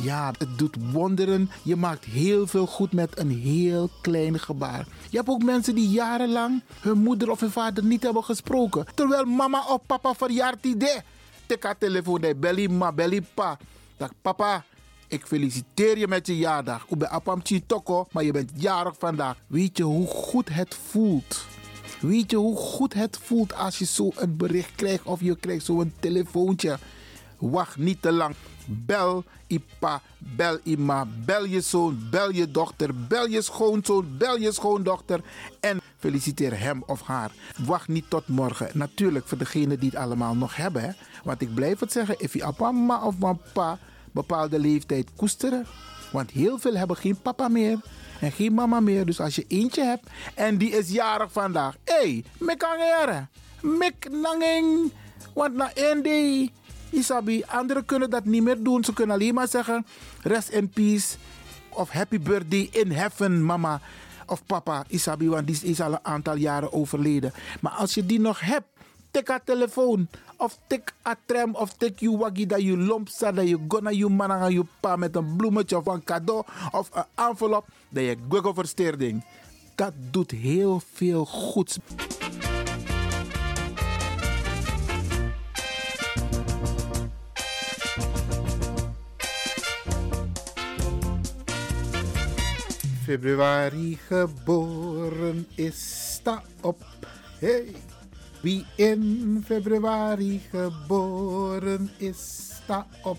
[0.00, 1.50] Ja, het doet wonderen.
[1.62, 4.86] Je maakt heel veel goed met een heel klein gebaar.
[5.10, 8.86] Je hebt ook mensen die jarenlang hun moeder of hun vader niet hebben gesproken.
[8.94, 11.00] Terwijl mama of papa verjaart idee.
[11.46, 12.20] Tik haar telefoon.
[12.20, 13.58] Hey, belly ma, belly pa.
[13.96, 14.64] Dag papa.
[15.08, 16.86] Ik feliciteer je met je jaardag.
[16.88, 19.36] Ik ben Apam Toko, maar je bent jarig vandaag.
[19.46, 21.46] Weet je hoe goed het voelt?
[22.00, 25.64] Weet je hoe goed het voelt als je zo een bericht krijgt of je krijgt
[25.64, 26.78] zo'n telefoontje?
[27.38, 28.34] Wacht niet te lang.
[28.70, 34.52] Bel Ipa, bel Ima, bel je zoon, bel je dochter, bel je schoonzoon, bel je
[34.52, 35.20] schoondochter
[35.60, 37.30] en feliciteer hem of haar.
[37.66, 38.70] Wacht niet tot morgen.
[38.72, 40.82] Natuurlijk voor degenen die het allemaal nog hebben.
[40.82, 40.90] Hè?
[41.24, 43.78] Want ik blijf het zeggen, if je papa ma of papa
[44.12, 45.66] bepaalde leeftijd koesteren.
[46.12, 47.80] Want heel veel hebben geen papa meer
[48.20, 49.06] en geen mama meer.
[49.06, 51.76] Dus als je eentje hebt en die is jarig vandaag.
[51.84, 53.26] Hé, hey, mek angere.
[53.60, 54.92] Mek nangeng.
[55.34, 56.02] Want na één
[56.90, 58.84] Isabi, anderen kunnen dat niet meer doen.
[58.84, 59.86] Ze kunnen alleen maar zeggen,
[60.22, 61.16] rest in peace.
[61.68, 63.80] Of happy birthday in heaven, mama.
[64.28, 67.32] of papa Isabi, want die is al een aantal jaren overleden.
[67.60, 68.66] Maar als je die nog hebt,
[69.10, 70.08] tik haar telefoon.
[70.36, 73.90] Of tik a tram, of tik je waggie dat je lomp staat, dat je gonna
[73.90, 78.04] je man aan je pa met een bloemetje of een cadeau of een envelop, dat
[78.04, 79.24] je Google versteerding.
[79.74, 81.78] Dat doet heel veel goeds.
[93.08, 96.76] Februari geboren is, sta op.
[97.40, 97.72] Hey.
[98.40, 103.18] Wie in februari geboren is, sta op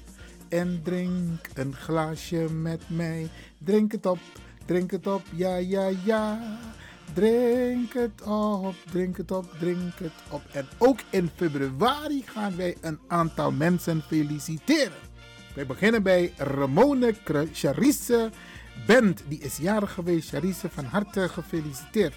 [0.50, 3.30] en drink een glaasje met mij.
[3.58, 4.20] Drink het op,
[4.66, 6.58] drink het op, ja, ja, ja.
[7.14, 10.42] Drink het op, drink het op, drink het op.
[10.52, 15.08] En ook in februari gaan wij een aantal mensen feliciteren.
[15.56, 17.14] Wij beginnen bij Ramone
[17.54, 18.30] Charisse
[18.86, 19.24] Bent.
[19.28, 20.30] Die is jarig geweest.
[20.30, 22.14] Charisse, van harte gefeliciteerd.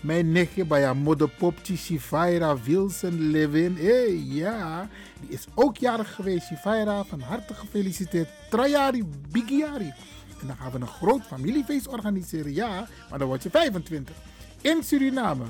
[0.00, 3.76] Mijn nichtje bij haar moederpopje Shifaira Wilson Levin.
[3.76, 4.88] Hé, hey, ja.
[5.20, 6.46] Die is ook jarig geweest.
[6.46, 8.28] Shifaira, van harte gefeliciteerd.
[8.50, 9.92] Trajari, Bigiari.
[10.40, 12.54] En dan gaan we een groot familiefeest organiseren.
[12.54, 14.14] Ja, maar dan word je 25.
[14.60, 15.44] In Suriname.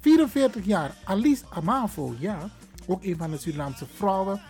[0.00, 0.94] 44 jaar.
[1.04, 2.14] Alice Amavo.
[2.18, 2.50] Ja,
[2.86, 4.40] ook een van de Surinaamse vrouwen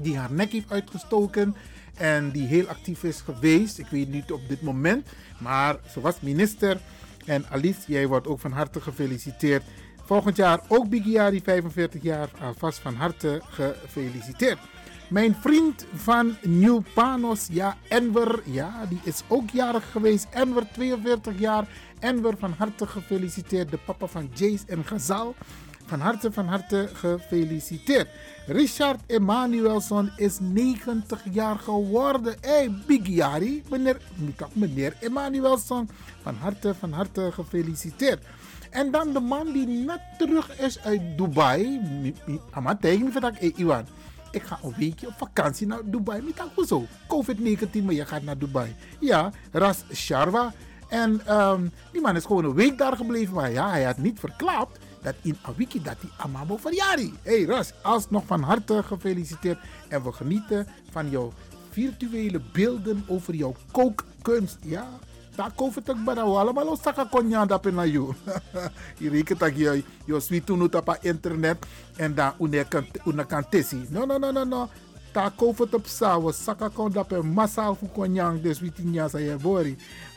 [0.00, 1.54] die haar nek heeft uitgestoken.
[1.94, 3.78] En die heel actief is geweest.
[3.78, 5.08] Ik weet niet op dit moment.
[5.38, 6.80] Maar ze was minister.
[7.24, 9.62] En Alice, jij wordt ook van harte gefeliciteerd.
[10.04, 12.28] Volgend jaar ook Bigiari, 45 jaar.
[12.40, 14.58] Alvast van harte gefeliciteerd.
[15.08, 20.26] Mijn vriend van Nieuw Panos, ja, Enver, ja, die is ook jarig geweest.
[20.30, 21.66] Enver, 42 jaar.
[21.98, 23.70] Enver, van harte gefeliciteerd.
[23.70, 25.34] De papa van Jace en Gazal.
[25.92, 28.08] Van harte, van harte gefeliciteerd.
[28.46, 32.34] Richard Emanuelson is 90 jaar geworden.
[32.40, 33.96] Hey, Big Jari, meneer,
[34.52, 35.88] meneer Emanuelson.
[36.22, 38.24] Van harte, van harte gefeliciteerd.
[38.70, 41.80] En dan de man die net terug is uit Dubai.
[42.50, 43.12] Ama tegen
[43.56, 43.86] Iwan.
[44.30, 46.22] Ik ga een weekje op vakantie naar Dubai.
[46.22, 46.86] Met zo.
[47.08, 48.74] COVID-19, maar je gaat naar Dubai.
[49.00, 50.52] Ja, Ras Sharwa.
[50.88, 53.34] En um, die man is gewoon een week daar gebleven.
[53.34, 57.14] Maar ja, hij had niet verklapt dat in Awiki dat die Amabo verjari.
[57.22, 59.58] Hey Ras, alsnog van harte gefeliciteerd.
[59.88, 61.32] En we genieten van jouw
[61.70, 64.58] virtuele beelden over jouw kookkunst.
[64.62, 64.88] Ja,
[65.34, 68.14] daar ik ook bij allemaal los saka konya dat na you.
[68.98, 72.86] Je rekent dat je je sweet op internet en daar una kan.
[73.88, 74.68] No no no no no.
[75.36, 79.10] Koop het op sawa saka kon dat massaal voor konyang dus wie tien jaar.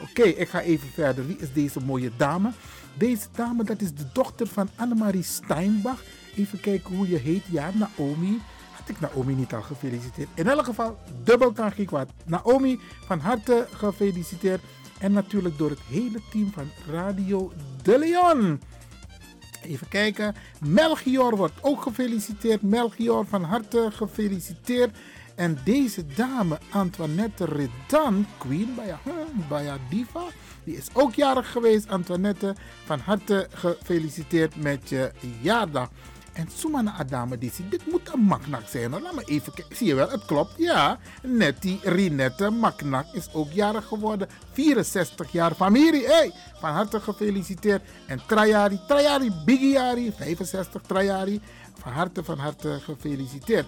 [0.02, 1.28] Oké, ik ga even verder.
[1.28, 2.52] Wie is deze mooie dame?
[2.98, 6.04] Deze dame, dat is de dochter van Annemarie Steinbach.
[6.36, 7.44] Even kijken hoe je heet.
[7.52, 8.42] Ja, Naomi.
[8.72, 10.30] Had ik Naomi niet al gefeliciteerd?
[10.34, 11.90] In elk geval, dubbel kan ik.
[12.26, 14.62] Naomi, van harte gefeliciteerd.
[15.00, 18.62] En natuurlijk door het hele team van Radio De Leon.
[19.62, 20.36] Even kijken.
[20.60, 22.62] Melchior wordt ook gefeliciteerd.
[22.62, 24.98] Melchior, van harte gefeliciteerd.
[25.36, 28.96] En deze dame, Antoinette Redan, Queen bij
[29.50, 30.24] Baya Diva
[30.66, 31.90] die is ook jarig geweest.
[31.90, 32.56] Antoinette,
[32.86, 35.12] van harte gefeliciteerd met je
[35.42, 35.90] jaardag.
[36.34, 38.90] En Sumana Adame, die ziet, dit moet een maknak zijn.
[38.90, 39.76] Laat me even kijken.
[39.76, 40.54] Zie je wel, het klopt.
[40.58, 44.28] Ja, Nettie Rinette Maknak is ook jarig geworden.
[44.52, 46.06] 64 jaar familie.
[46.06, 47.82] Hey, van harte gefeliciteerd.
[48.08, 51.42] En Trajari, Trajari, Bigiari, 65 Trajari.
[51.74, 53.66] Van harte, van harte gefeliciteerd.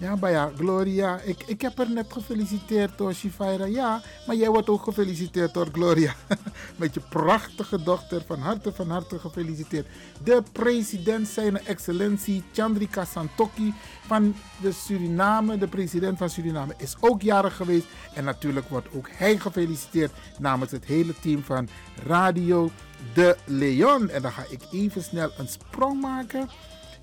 [0.00, 3.64] Ja, maar ja, Gloria, ik, ik heb er net gefeliciteerd door Shifaira.
[3.64, 6.14] Ja, maar jij wordt ook gefeliciteerd door Gloria.
[6.76, 8.22] Met je prachtige dochter.
[8.26, 9.86] Van harte, van harte gefeliciteerd.
[10.24, 13.74] De president, zijn excellentie Chandrika Santoki
[14.06, 17.86] van de Suriname, de president van Suriname, is ook jarig geweest.
[18.14, 21.68] En natuurlijk wordt ook hij gefeliciteerd namens het hele team van
[22.06, 22.70] Radio
[23.14, 24.10] De Leon.
[24.10, 26.48] En dan ga ik even snel een sprong maken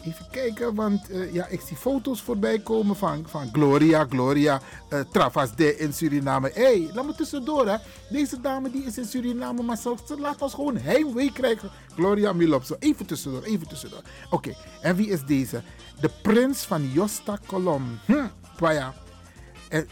[0.06, 5.00] Even kijken, want uh, ja, ik zie foto's voorbij komen van, van Gloria, Gloria uh,
[5.12, 6.52] Travas de in Suriname.
[6.54, 7.76] Hé, hey, laat me tussendoor hè.
[8.10, 11.70] Deze dame die is in Suriname, maar ze, laat ons gewoon heimwee krijgen.
[11.96, 12.76] Gloria Milopso.
[12.80, 14.02] Even tussendoor, even tussendoor.
[14.30, 15.62] Oké, en wie is deze?
[16.00, 18.00] De prins van Josta Kolom.
[18.06, 18.26] Hm.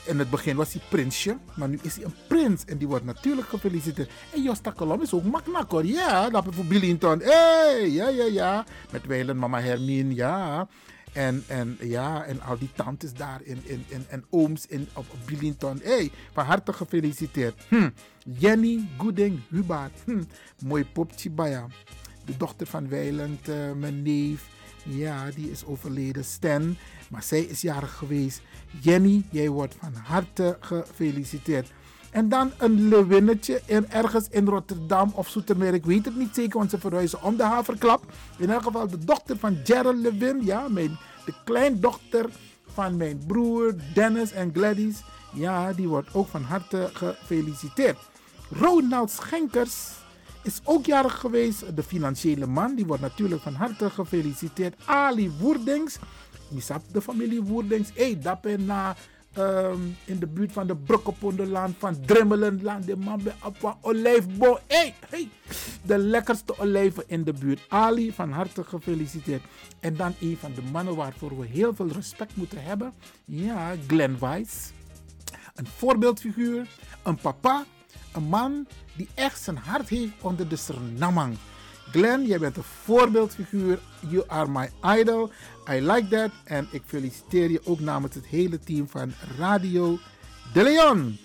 [0.06, 2.66] In het begin was hij prinsje, maar nu is hij een prins.
[2.66, 4.10] En die wordt natuurlijk gefeliciteerd.
[4.34, 5.86] En Josta Kolom is ook maknak hoor.
[5.86, 7.20] Ja, dat voor Billington.
[7.20, 8.66] Hey, ja, ja, ja.
[8.92, 10.68] Met Weilen, mama Hermine, ja.
[11.14, 15.06] En, en, ja, en al die tantes daar in, in, in, en ooms in, op,
[15.26, 15.80] Billington.
[15.84, 17.62] Hey, van harte gefeliciteerd.
[17.68, 17.90] Hm.
[18.38, 20.00] Jenny Goeding Hubaert.
[20.06, 20.24] Hm.
[20.66, 21.68] Mooi popje baya.
[22.26, 24.48] De dochter van Weiland, uh, mijn neef.
[24.84, 26.26] Ja, die is overleden.
[26.26, 26.78] Stan.
[27.10, 28.42] Maar zij is jarig geweest.
[28.82, 31.72] Jenny, jij wordt van harte gefeliciteerd.
[32.12, 35.74] En dan een lewinnetje in, ergens in Rotterdam of Zoetermeer.
[35.74, 38.12] Ik weet het niet zeker, want ze verhuizen om de haverklap.
[38.38, 40.46] In elk geval de dochter van Gerald Lewin.
[40.46, 42.30] Ja, mijn, de kleindochter
[42.68, 45.04] van mijn broer Dennis en Gladys.
[45.34, 47.98] Ja, die wordt ook van harte gefeliciteerd.
[48.50, 50.03] Ronald Schenkers
[50.44, 51.76] is ook jarig geweest.
[51.76, 54.76] De financiële man, die wordt natuurlijk van harte gefeliciteerd.
[54.86, 55.98] Ali Woerdings,
[56.48, 57.90] misap de familie Woerdings.
[57.94, 58.96] Hey, ben na
[59.38, 64.58] um, in de buurt van de Brokkeponderland, van Dremmelenland, de man bij Appa Olijfboom.
[64.68, 65.30] Hey, hey,
[65.82, 67.66] de lekkerste olijven in de buurt.
[67.68, 69.44] Ali, van harte gefeliciteerd.
[69.80, 72.94] En dan een van de mannen waarvoor we heel veel respect moeten hebben.
[73.26, 74.72] Ja, Glenn Weiss.
[75.56, 76.68] Een voorbeeldfiguur,
[77.04, 77.66] een papa,
[78.14, 81.38] een man die echt zijn hart heeft onder de Sernamang.
[81.92, 83.80] Glenn, jij bent een voorbeeldfiguur.
[84.10, 84.70] You are my
[85.00, 85.32] idol.
[85.70, 86.32] I like that.
[86.44, 89.98] En ik feliciteer je ook namens het hele team van Radio
[90.54, 91.18] De Leon.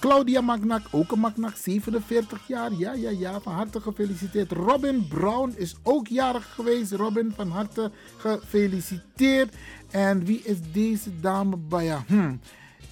[0.00, 2.72] Claudia Magnak, ook een Magnak, 47 jaar.
[2.72, 4.52] Ja, ja, ja, van harte gefeliciteerd.
[4.52, 6.92] Robin Brown is ook jarig geweest.
[6.92, 9.54] Robin, van harte gefeliciteerd.
[9.90, 11.96] En wie is deze dame bij je?
[12.06, 12.34] Hm.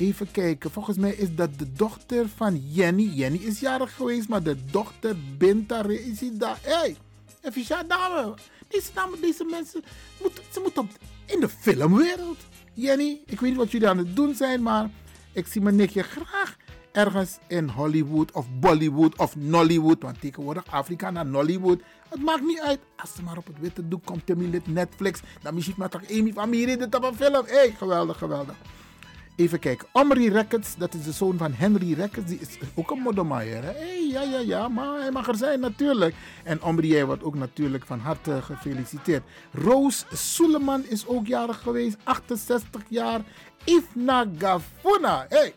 [0.00, 3.02] Even kijken, volgens mij is dat de dochter van Jenny.
[3.02, 6.58] Jenny is jarig geweest, maar de dochter Binta is daar.
[6.62, 6.96] Hey,
[7.42, 8.34] even dame.
[8.68, 9.82] Deze dame, deze mensen,
[10.22, 10.90] moeten, ze moeten
[11.26, 12.38] in de filmwereld.
[12.74, 14.90] Jenny, ik weet niet wat jullie aan het doen zijn, maar
[15.32, 16.56] ik zie mijn nichtje graag
[16.92, 20.02] ergens in Hollywood of Bollywood of Nollywood.
[20.02, 21.80] Want tegenwoordig Afrika naar Nollywood.
[22.08, 22.80] Het maakt niet uit.
[22.96, 25.20] Als ze maar op het witte doek komt, Timmy Netflix.
[25.42, 27.44] Dan misschien maar toch Amy van Miri dit op een film.
[27.46, 28.56] Hé, hey, geweldig, geweldig.
[29.40, 29.88] Even kijken.
[29.92, 32.28] Omri Records, dat is de zoon van Henry Records.
[32.28, 33.62] Die is ook een moddermaier.
[33.62, 36.14] Hey, ja, ja, ja, maar hij mag er zijn natuurlijk.
[36.44, 39.22] En Omri, jij wordt ook natuurlijk van harte gefeliciteerd.
[39.52, 41.96] Roos Suleman is ook jarig geweest.
[42.04, 43.20] 68 jaar.
[43.64, 45.26] Ifna Gafuna.
[45.28, 45.54] Hey,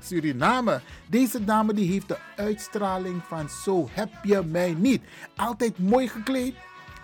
[0.00, 0.80] Suriname.
[1.08, 5.02] Deze dame die heeft de uitstraling van zo heb je mij niet.
[5.36, 6.54] Altijd mooi gekleed.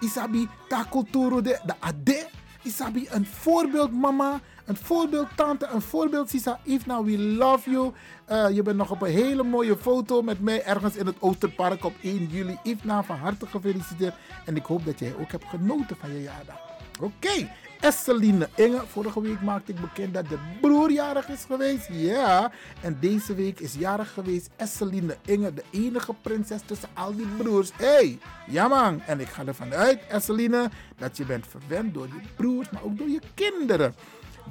[0.01, 2.27] Isabi, ta culturo de, de ade.
[2.63, 4.41] Isabi, een voorbeeld mama.
[4.67, 7.93] Een voorbeeld tante, een voorbeeld Sisa Ifna, we love you.
[8.31, 11.85] Uh, je bent nog op een hele mooie foto met mij ergens in het Oosterpark
[11.85, 12.59] op 1 juli.
[12.63, 14.15] Ifna, van harte gefeliciteerd.
[14.45, 16.57] En ik hoop dat jij ook hebt genoten van je jaardag.
[17.01, 17.51] Oké, okay.
[17.81, 18.83] Esseline Inge.
[18.87, 21.89] Vorige week maakte ik bekend dat de broer jarig is geweest.
[21.91, 25.55] Ja, en deze week is jarig geweest Esseline Inge.
[25.55, 27.71] De enige prinses tussen al die broers.
[27.77, 28.95] Hé, hey, ja.
[29.07, 32.99] En ik ga ervan uit, Esseline, dat je bent verwend door je broers, maar ook
[32.99, 33.95] door je kinderen.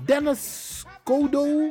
[0.06, 1.70] Dennis Kodo.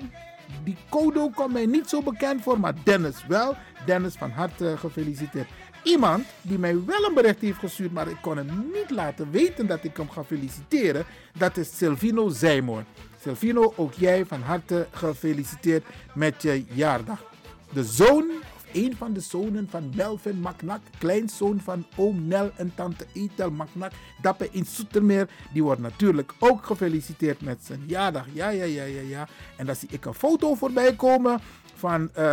[0.64, 3.56] Die Kodo komt mij niet zo bekend voor, maar Dennis wel.
[3.86, 5.48] Dennis van harte gefeliciteerd.
[5.82, 9.66] Iemand die mij wel een bericht heeft gestuurd, maar ik kon hem niet laten weten
[9.66, 11.04] dat ik hem ga feliciteren.
[11.38, 12.84] Dat is Silvino Zijmoor.
[13.20, 17.24] Silvino, ook jij van harte gefeliciteerd met je jaardag.
[17.72, 18.30] De zoon
[18.74, 23.92] een van de zonen van Melvin Maknak, kleinzoon van oom Nel en tante Etel Maknak,
[24.22, 28.26] Dappe in Soetermeer, die wordt natuurlijk ook gefeliciteerd met zijn jaardag.
[28.32, 29.28] Ja, ja, ja, ja, ja.
[29.56, 31.40] En dan zie ik een foto voorbij komen
[31.74, 32.30] van, uh,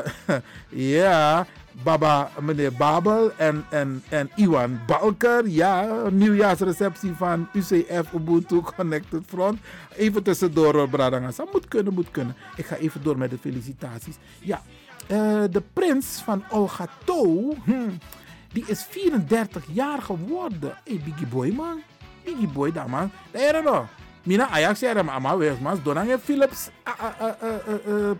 [0.97, 1.45] ja,
[1.83, 5.47] Baba, meneer Babel en, en, en Iwan Balker.
[5.47, 9.59] Ja, nieuwjaarsreceptie van UCF Ubuntu Connected Front.
[9.95, 11.45] Even tussendoor, Bradangasa.
[11.51, 12.35] Moet kunnen, moet kunnen.
[12.55, 14.15] Ik ga even door met de felicitaties.
[14.39, 14.61] Ja,
[15.11, 17.97] uh, de prins van Olgato, hmm,
[18.53, 20.77] die is 34 jaar geworden.
[20.83, 21.81] Hey, Biggie Boy, man.
[22.23, 23.11] Biggie Boy, daar, man.
[23.31, 23.85] Daar nog.
[24.23, 26.69] Mina Ajax zei maar ama wees mas donang Philips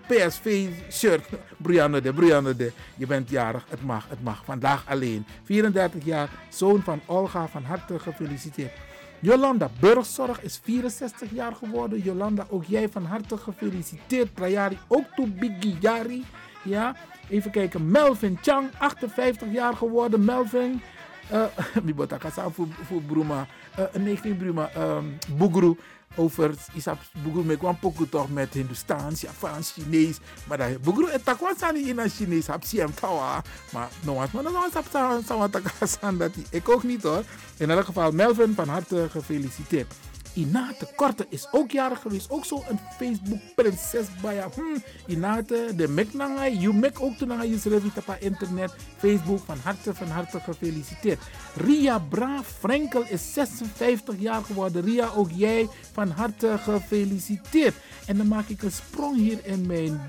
[0.07, 1.29] PSV shirt.
[1.57, 2.71] Brianne de, Brianne de.
[2.95, 4.41] Je bent jarig, het mag, het mag.
[4.45, 5.25] Vandaag alleen.
[5.43, 8.71] 34 jaar, zoon van Olga, van harte gefeliciteerd.
[9.19, 12.01] Jolanda Burgzorg is 64 jaar geworden.
[12.01, 14.35] Jolanda, ook jij van harte gefeliciteerd.
[14.35, 16.25] Trajari, ook toe Biggie Jari.
[16.63, 16.95] Ja,
[17.29, 17.91] even kijken.
[17.91, 20.25] Melvin Chang, 58 jaar geworden.
[20.25, 20.81] Melvin.
[21.31, 23.47] Uh, voor, voor Bruma.
[23.79, 24.69] Uh, 19 Bruma.
[24.77, 25.75] Um, Bugru.
[26.15, 30.17] Over Isap Bugru me kwam poku toch met Hindustaans, Japans, Chinees.
[30.47, 32.47] Maar dat Bugru en takwa sani in het Chinees.
[32.47, 33.43] Hap si hem tawa.
[33.71, 37.23] Maar no was maar dan was takwa dat Ik ook niet hoor.
[37.57, 39.93] In elk geval Melvin van harte gefeliciteerd.
[40.33, 42.29] Inate Korte is ook jarig geweest.
[42.29, 47.83] Ook zo een Facebook-prinses bij hmm, Inate, de Meknanga, je mek ook toen je schreef
[47.83, 48.75] op internet.
[48.97, 51.19] Facebook, van harte, van harte gefeliciteerd.
[51.55, 54.83] Ria Bra Frenkel is 56 jaar geworden.
[54.83, 57.75] Ria, ook jij van harte gefeliciteerd.
[58.05, 60.01] En dan maak ik een sprong hier in mijn.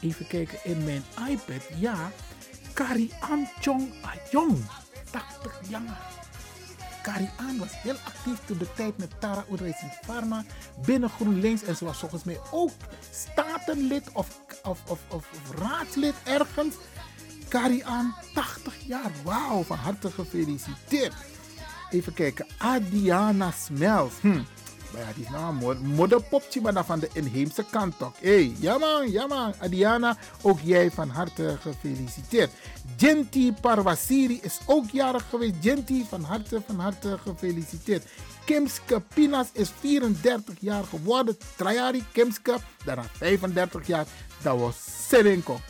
[0.00, 1.62] Even kijken, in mijn iPad.
[1.78, 2.10] Ja,
[2.72, 3.10] Kari
[3.60, 4.58] Chong Ayong.
[5.10, 6.19] 80 jaar.
[7.02, 10.44] Karian was heel actief toen de tijd met Tara Oedreis Pharma
[10.84, 11.62] binnen GroenLinks.
[11.62, 12.70] En ze was volgens mij ook
[13.10, 14.28] statenlid of,
[14.62, 15.26] of, of, of,
[15.58, 16.74] raadslid ergens.
[17.48, 19.10] Karian, 80 jaar.
[19.24, 21.14] Wauw, van harte gefeliciteerd.
[21.90, 22.46] Even kijken.
[22.58, 24.12] Adiana Smels.
[24.20, 24.40] Hm.
[24.92, 28.12] Maar ja, die is nou een modderpopje, maar dan van de inheemse kant toch.
[28.20, 28.54] Hé, hey,
[29.10, 29.54] ja man.
[29.58, 32.50] Adiana, ook jij van harte gefeliciteerd.
[32.96, 35.54] Genti Parwasiri is ook jarig geweest.
[35.60, 38.04] Genti, van harte, van harte gefeliciteerd.
[38.44, 41.36] Kimske Pinas is 34 jaar geworden.
[41.56, 44.06] Trajari Kimske, daarna 35 jaar.
[44.42, 44.76] Dat was
[45.08, 45.60] Serenko.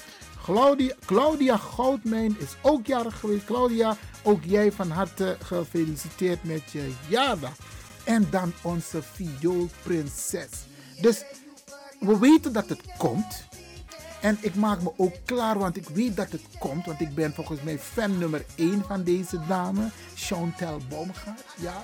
[0.45, 3.45] Claudia, Claudia Goudmijn is ook jarig geweest.
[3.45, 7.53] Claudia, ook jij van harte gefeliciteerd met je jaardag.
[8.05, 10.49] En dan onze vioolprinses.
[11.01, 11.25] Dus
[12.01, 13.49] we weten dat het komt.
[14.21, 16.87] En ik maak me ook klaar, want ik weet dat het komt.
[16.87, 19.89] Want ik ben volgens mij fan nummer 1 van deze dame.
[20.15, 21.83] Chantal Baumgart, ja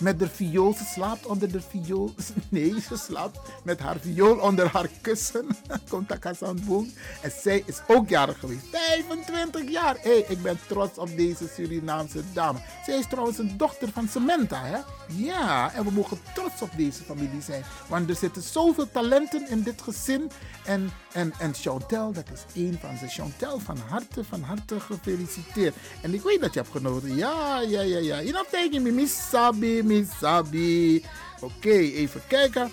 [0.00, 0.72] met de viool.
[0.72, 2.14] Ze slaapt onder de viool.
[2.48, 5.46] Nee, ze slaapt met haar viool onder haar kussen.
[5.90, 6.92] Komt boom.
[7.22, 8.66] En zij is ook jarig geweest.
[8.70, 9.96] 25 jaar.
[10.00, 12.58] Hey, ik ben trots op deze Surinaamse dame.
[12.84, 14.78] Zij is trouwens een dochter van Samantha, hè?
[15.06, 17.64] Ja, en we mogen trots op deze familie zijn.
[17.86, 20.30] Want er zitten zoveel talenten in dit gezin.
[20.68, 23.08] En, en, en Chantel, dat is één van ze.
[23.08, 25.74] Chantel, van harte, van harte gefeliciteerd.
[26.02, 27.16] En ik weet dat je hebt genoten.
[27.16, 28.18] Ja, ja, ja, ja.
[28.18, 29.28] Je know, tegen me, Miss
[30.18, 31.04] Sabi.
[31.40, 32.70] Oké, even kijken.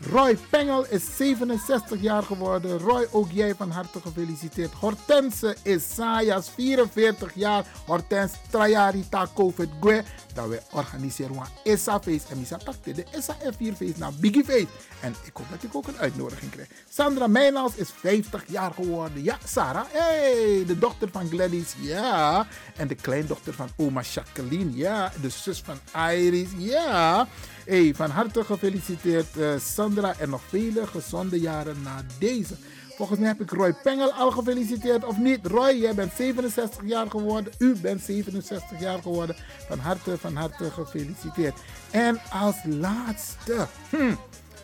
[0.00, 2.78] Roy Pengel is 67 jaar geworden.
[2.78, 4.72] Roy, ook jij van harte gefeliciteerd.
[4.72, 7.66] Hortense Isaias, 44 jaar.
[7.86, 10.02] Hortense Trajari ta COVID Gwe.
[10.38, 12.30] Dat we organiseren een ISA feest.
[12.30, 14.66] En Misa pakte de ISA F4 feest naar Biggie Feest.
[15.00, 16.68] En ik hoop dat ik ook een uitnodiging krijg.
[16.88, 19.22] Sandra Meijnals is 50 jaar geworden.
[19.22, 19.84] Ja, Sarah.
[19.88, 21.74] Hey, de dochter van Gladys.
[21.80, 22.46] Ja.
[22.76, 24.76] En de kleindochter van oma Jacqueline.
[24.76, 25.12] Ja.
[25.20, 25.78] De zus van
[26.10, 26.48] Iris.
[26.56, 27.28] Ja.
[27.64, 32.54] Hey, van harte gefeliciteerd uh, Sandra en nog vele gezonde jaren na deze.
[32.98, 35.46] Volgens mij heb ik Roy Pengel al gefeliciteerd of niet.
[35.46, 37.52] Roy, jij bent 67 jaar geworden.
[37.58, 39.36] U bent 67 jaar geworden.
[39.68, 41.54] Van harte, van harte gefeliciteerd.
[41.90, 44.14] En als laatste, hm,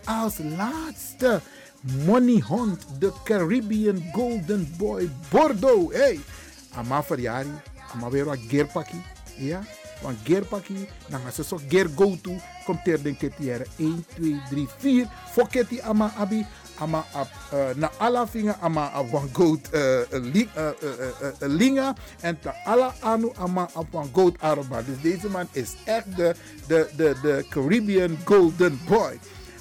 [0.05, 1.41] als laatste,
[2.07, 5.95] Money Hunt, de Caribbean Golden Boy Bordeaux.
[5.95, 6.21] Hey,
[6.73, 7.53] ama verjari,
[7.93, 9.03] ama weer wat gearpakkie.
[9.37, 9.63] Ja,
[10.03, 12.37] want gearpakkie, dan gaan ze zo gear go to.
[12.65, 13.33] Komt er denk ik
[13.77, 15.07] 1, 2, 3, 4.
[15.31, 16.47] Foketi ama abi
[16.79, 20.49] ama uh, na ala finga ama ap wan goat uh, li,
[21.39, 24.83] linga en ta ala anu ama ap wan goat arba.
[24.83, 26.35] Dus deze man is echt de,
[26.67, 29.19] de, de, de Caribbean Golden Boy.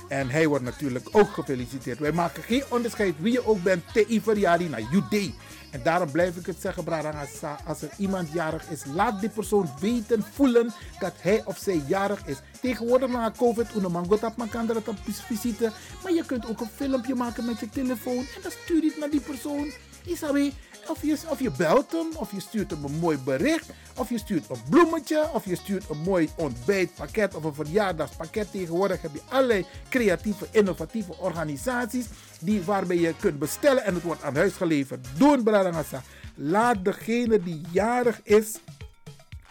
[0.07, 1.99] En hij wordt natuurlijk ook gefeliciteerd.
[1.99, 3.83] Wij maken geen onderscheid wie je ook bent.
[3.93, 5.35] Te Iveriari naar Judee.
[5.73, 7.57] En daarom blijf ik het zeggen, Brarangasa.
[7.67, 12.25] Als er iemand jarig is, laat die persoon weten, voelen dat hij of zij jarig
[12.25, 12.37] is.
[12.61, 15.71] Tegenwoordig na COVID, una mangot op kan er op visite.
[16.03, 18.17] Maar je kunt ook een filmpje maken met je telefoon.
[18.17, 19.71] En dan stuur je het naar die persoon.
[20.05, 20.53] Isabi,
[20.87, 24.17] of je, of je belt hem, of je stuurt hem een mooi bericht, of je
[24.17, 28.51] stuurt een bloemetje, of je stuurt een mooi ontbijtpakket of een verjaardagspakket.
[28.51, 32.05] Tegenwoordig heb je allerlei creatieve, innovatieve organisaties
[32.39, 35.07] die, waarbij je kunt bestellen en het wordt aan huis geleverd.
[35.17, 36.01] Doen, Bradangasa.
[36.35, 38.55] Laat degene die jarig is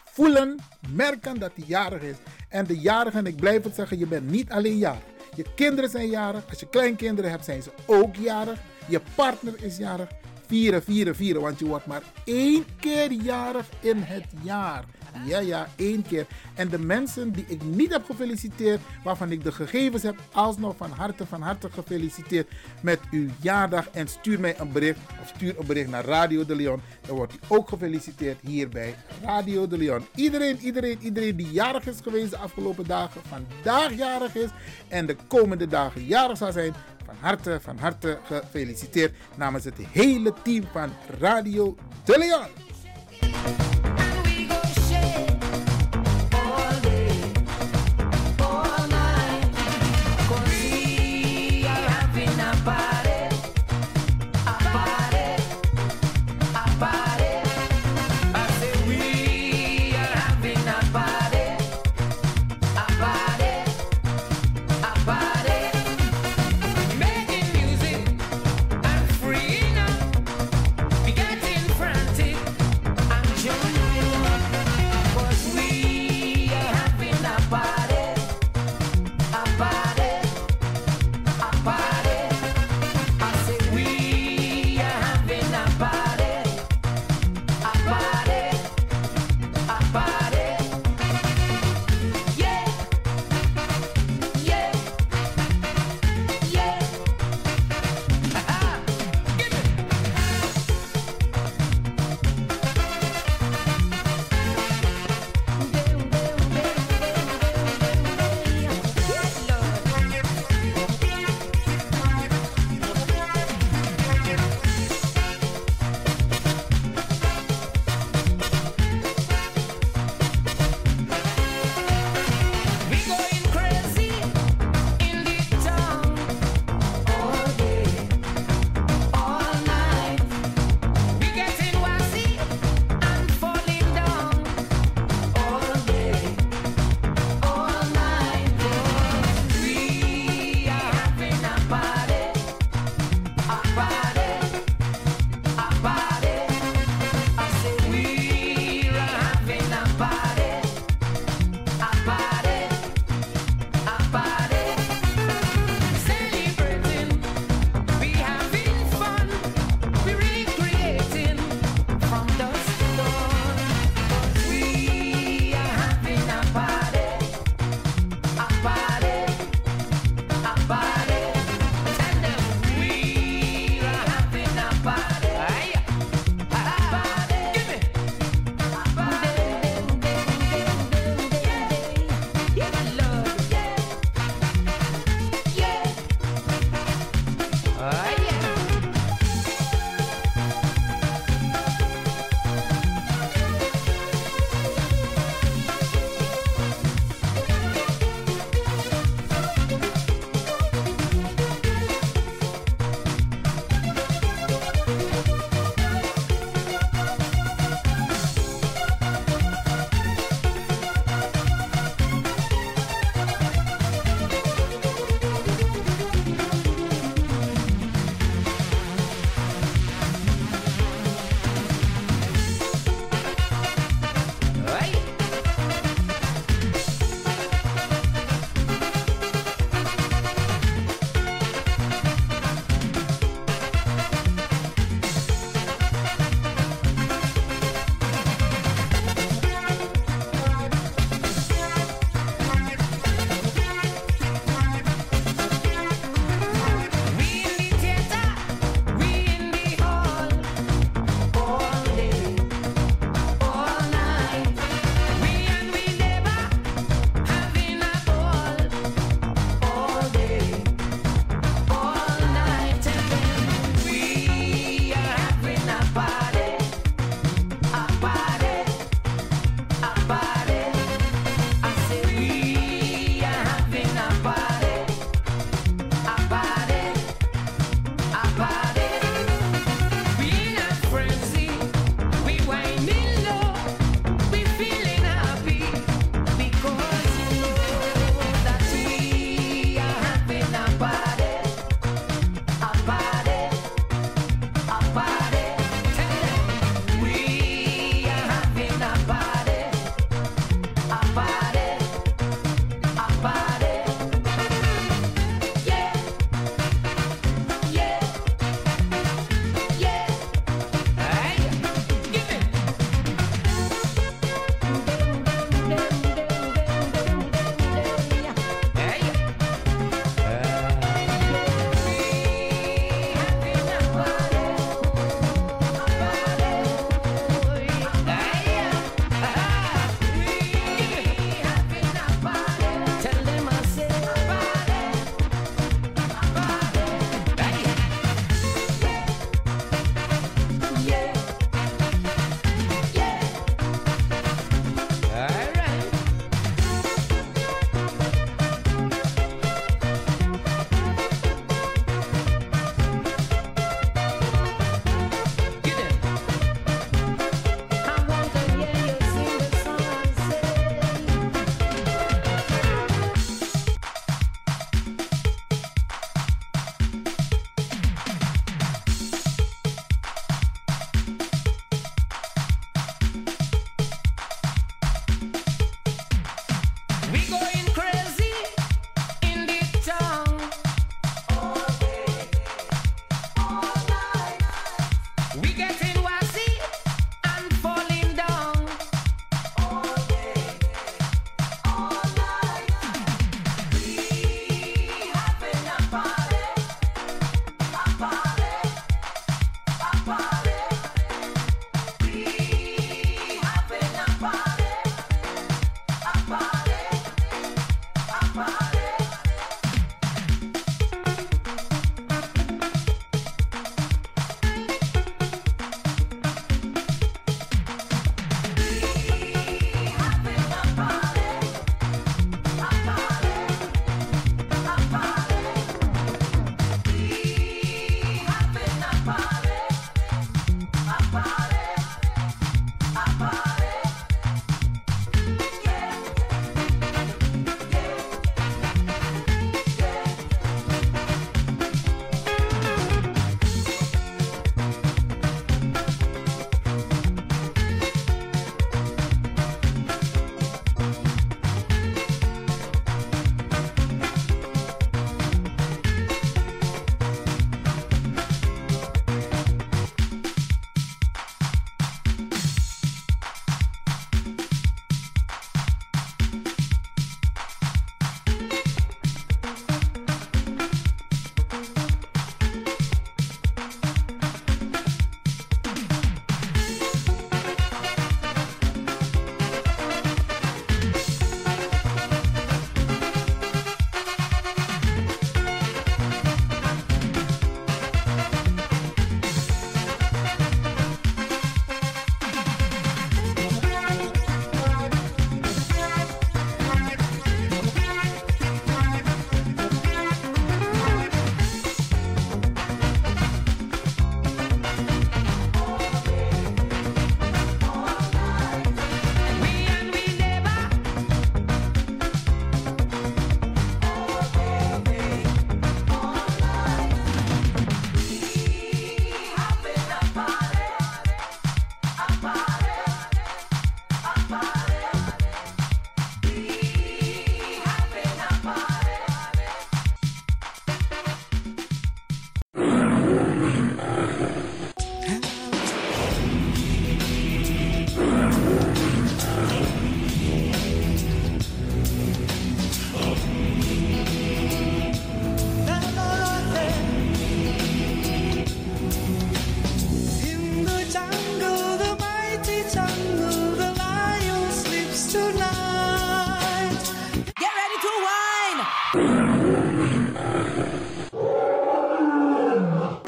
[0.04, 0.58] voelen,
[0.88, 2.16] merken dat hij jarig is.
[2.48, 5.02] En de jarige, en ik blijf het zeggen, je bent niet alleen jarig.
[5.34, 6.44] Je kinderen zijn jarig.
[6.48, 8.58] Als je kleinkinderen hebt, zijn ze ook jarig.
[8.88, 10.08] Je partner is jarig
[10.52, 11.42] vieren, vieren, vieren.
[11.42, 14.84] Want je wordt maar één keer jarig in het jaar.
[15.26, 16.26] Ja, ja, één keer.
[16.54, 20.90] En de mensen die ik niet heb gefeliciteerd, waarvan ik de gegevens heb, alsnog van
[20.90, 22.50] harte, van harte gefeliciteerd
[22.80, 23.88] met uw jaardag.
[23.88, 26.80] En stuur mij een bericht of stuur een bericht naar Radio de Leon.
[27.06, 30.06] Dan wordt u ook gefeliciteerd hier bij Radio de Leon.
[30.14, 34.50] Iedereen, iedereen, iedereen die jarig is geweest de afgelopen dagen, vandaag jarig is
[34.88, 40.32] en de komende dagen jarig zal zijn, van harte, van harte gefeliciteerd namens het hele
[40.42, 43.71] team van Radio De Leon.